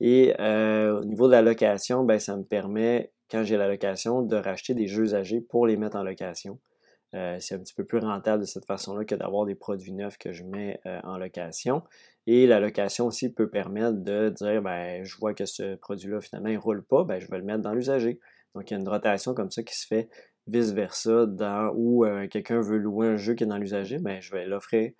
Et 0.00 0.34
euh, 0.38 1.00
au 1.00 1.04
niveau 1.04 1.26
de 1.26 1.32
la 1.32 1.42
location, 1.42 2.04
ben, 2.04 2.18
ça 2.18 2.36
me 2.36 2.44
permet, 2.44 3.12
quand 3.30 3.42
j'ai 3.42 3.56
la 3.56 3.68
location, 3.68 4.22
de 4.22 4.36
racheter 4.36 4.74
des 4.74 4.86
jeux 4.86 5.14
âgés 5.14 5.40
pour 5.40 5.66
les 5.66 5.76
mettre 5.76 5.96
en 5.96 6.02
location. 6.02 6.58
Euh, 7.14 7.38
c'est 7.40 7.54
un 7.54 7.58
petit 7.58 7.74
peu 7.74 7.84
plus 7.84 7.98
rentable 7.98 8.42
de 8.42 8.46
cette 8.46 8.66
façon-là 8.66 9.04
que 9.04 9.14
d'avoir 9.14 9.46
des 9.46 9.54
produits 9.54 9.92
neufs 9.92 10.18
que 10.18 10.32
je 10.32 10.44
mets 10.44 10.80
en 11.02 11.16
location. 11.16 11.82
Et 12.30 12.46
la 12.46 12.60
location 12.60 13.06
aussi 13.06 13.32
peut 13.32 13.48
permettre 13.48 14.02
de 14.02 14.28
dire, 14.28 14.60
ben, 14.60 15.02
je 15.02 15.16
vois 15.16 15.32
que 15.32 15.46
ce 15.46 15.76
produit-là, 15.76 16.20
finalement, 16.20 16.50
il 16.50 16.56
ne 16.56 16.60
roule 16.60 16.84
pas, 16.84 17.04
ben, 17.04 17.18
je 17.18 17.26
vais 17.26 17.38
le 17.38 17.42
mettre 17.42 17.62
dans 17.62 17.72
l'usager. 17.72 18.20
Donc, 18.54 18.70
il 18.70 18.74
y 18.74 18.76
a 18.76 18.80
une 18.80 18.88
rotation 18.88 19.32
comme 19.32 19.50
ça 19.50 19.62
qui 19.62 19.74
se 19.74 19.86
fait 19.86 20.10
vice-versa, 20.46 21.24
dans 21.24 21.72
où 21.74 22.04
euh, 22.04 22.28
quelqu'un 22.28 22.60
veut 22.60 22.76
louer 22.76 23.06
un 23.06 23.16
jeu 23.16 23.32
qui 23.32 23.44
est 23.44 23.46
dans 23.46 23.56
l'usager, 23.56 23.98
ben, 23.98 24.20
je 24.20 24.30
vais 24.30 24.44
l'offrir. 24.44 24.92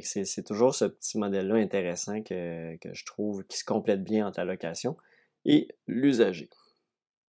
C'est 0.00 0.46
toujours 0.46 0.76
ce 0.76 0.84
petit 0.84 1.18
modèle-là 1.18 1.56
intéressant 1.56 2.22
que, 2.22 2.76
je 2.80 3.04
trouve 3.04 3.42
qui 3.48 3.58
se 3.58 3.64
complète 3.64 4.04
bien 4.04 4.28
entre 4.28 4.38
la 4.38 4.44
location 4.44 4.96
et 5.44 5.66
l'usager. 5.88 6.48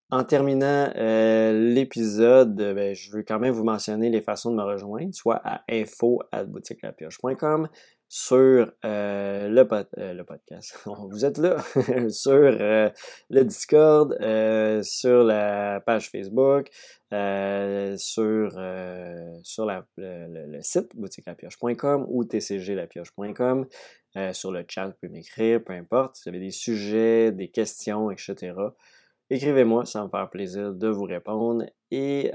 En 0.09 0.23
terminant 0.23 0.89
euh, 0.95 1.73
l'épisode, 1.73 2.55
ben, 2.55 2.95
je 2.95 3.11
veux 3.11 3.23
quand 3.23 3.39
même 3.39 3.53
vous 3.53 3.65
mentionner 3.65 4.09
les 4.09 4.21
façons 4.21 4.51
de 4.51 4.55
me 4.55 4.63
rejoindre, 4.63 5.13
soit 5.13 5.41
à 5.43 5.63
info.boutiquelapioche.com, 5.69 7.67
sur 8.09 8.71
euh, 8.85 9.49
le, 9.49 9.67
euh, 9.97 10.13
le, 10.13 10.23
podcast. 10.23 10.77
Vous 11.11 11.25
êtes 11.25 11.37
là 11.37 11.57
sur 12.09 12.33
euh, 12.33 12.89
le 13.29 13.43
Discord, 13.43 14.13
sur 14.83 15.23
la 15.23 15.81
page 15.85 16.09
Facebook, 16.09 16.69
sur, 17.97 18.51
sur 19.43 19.65
la, 19.65 19.85
le, 19.97 20.61
site 20.61 20.95
boutiquelapioche.com 20.95 22.05
ou 22.07 22.23
tcglapioche.com. 22.23 23.67
sur 24.31 24.51
le 24.51 24.65
chat, 24.67 24.87
vous 24.87 24.93
pouvez 24.93 25.11
m'écrire, 25.11 25.61
peu 25.63 25.73
importe. 25.73 26.15
Si 26.15 26.23
vous 26.23 26.29
avez 26.29 26.45
des 26.45 26.51
sujets, 26.51 27.33
des 27.33 27.49
questions, 27.49 28.09
etc. 28.09 28.53
Écrivez-moi, 29.29 29.85
ça 29.85 30.03
me 30.03 30.09
faire 30.09 30.29
plaisir 30.29 30.73
de 30.73 30.87
vous 30.87 31.03
répondre. 31.03 31.65
Et 31.91 32.31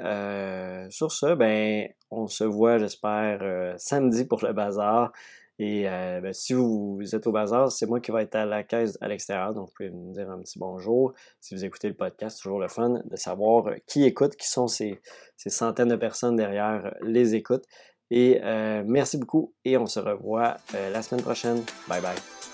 sur 0.90 1.12
ce, 1.12 1.34
ben, 1.34 1.88
on 2.10 2.26
se 2.26 2.44
voit, 2.44 2.78
j'espère, 2.78 3.74
samedi 3.78 4.24
pour 4.24 4.44
le 4.44 4.52
bazar. 4.52 5.12
Et 5.58 5.88
euh, 5.88 6.20
ben, 6.20 6.32
si 6.32 6.54
vous, 6.54 6.98
êtes 7.12 7.26
au 7.26 7.30
bazar, 7.30 7.70
c'est 7.70 7.86
moi 7.86 8.00
qui 8.00 8.10
vais 8.10 8.22
être 8.22 8.34
à 8.34 8.44
la 8.44 8.64
caisse 8.64 8.98
à 9.00 9.06
l'extérieur, 9.06 9.54
donc 9.54 9.68
vous 9.68 9.74
pouvez 9.76 9.90
me 9.90 10.12
dire 10.12 10.28
un 10.28 10.40
petit 10.40 10.58
bonjour. 10.58 11.12
Si 11.40 11.54
vous 11.54 11.64
écoutez 11.64 11.88
le 11.88 11.94
podcast, 11.94 12.40
toujours 12.42 12.58
le 12.58 12.66
fun 12.66 13.00
de 13.04 13.16
savoir 13.16 13.68
euh, 13.68 13.76
qui 13.86 14.04
écoute, 14.04 14.34
qui 14.36 14.48
sont 14.48 14.66
ces, 14.66 15.00
centaines 15.36 15.88
de 15.88 15.96
personnes 15.96 16.34
derrière 16.34 16.86
euh, 16.86 16.90
les 17.02 17.36
écoutes. 17.36 17.64
Et 18.10 18.40
merci 18.84 19.16
beaucoup 19.16 19.54
et 19.64 19.78
on 19.78 19.86
se 19.86 19.98
revoit 19.98 20.58
la 20.74 21.00
semaine 21.00 21.22
prochaine. 21.22 21.62
Bye 21.88 22.02
bye. 22.02 22.51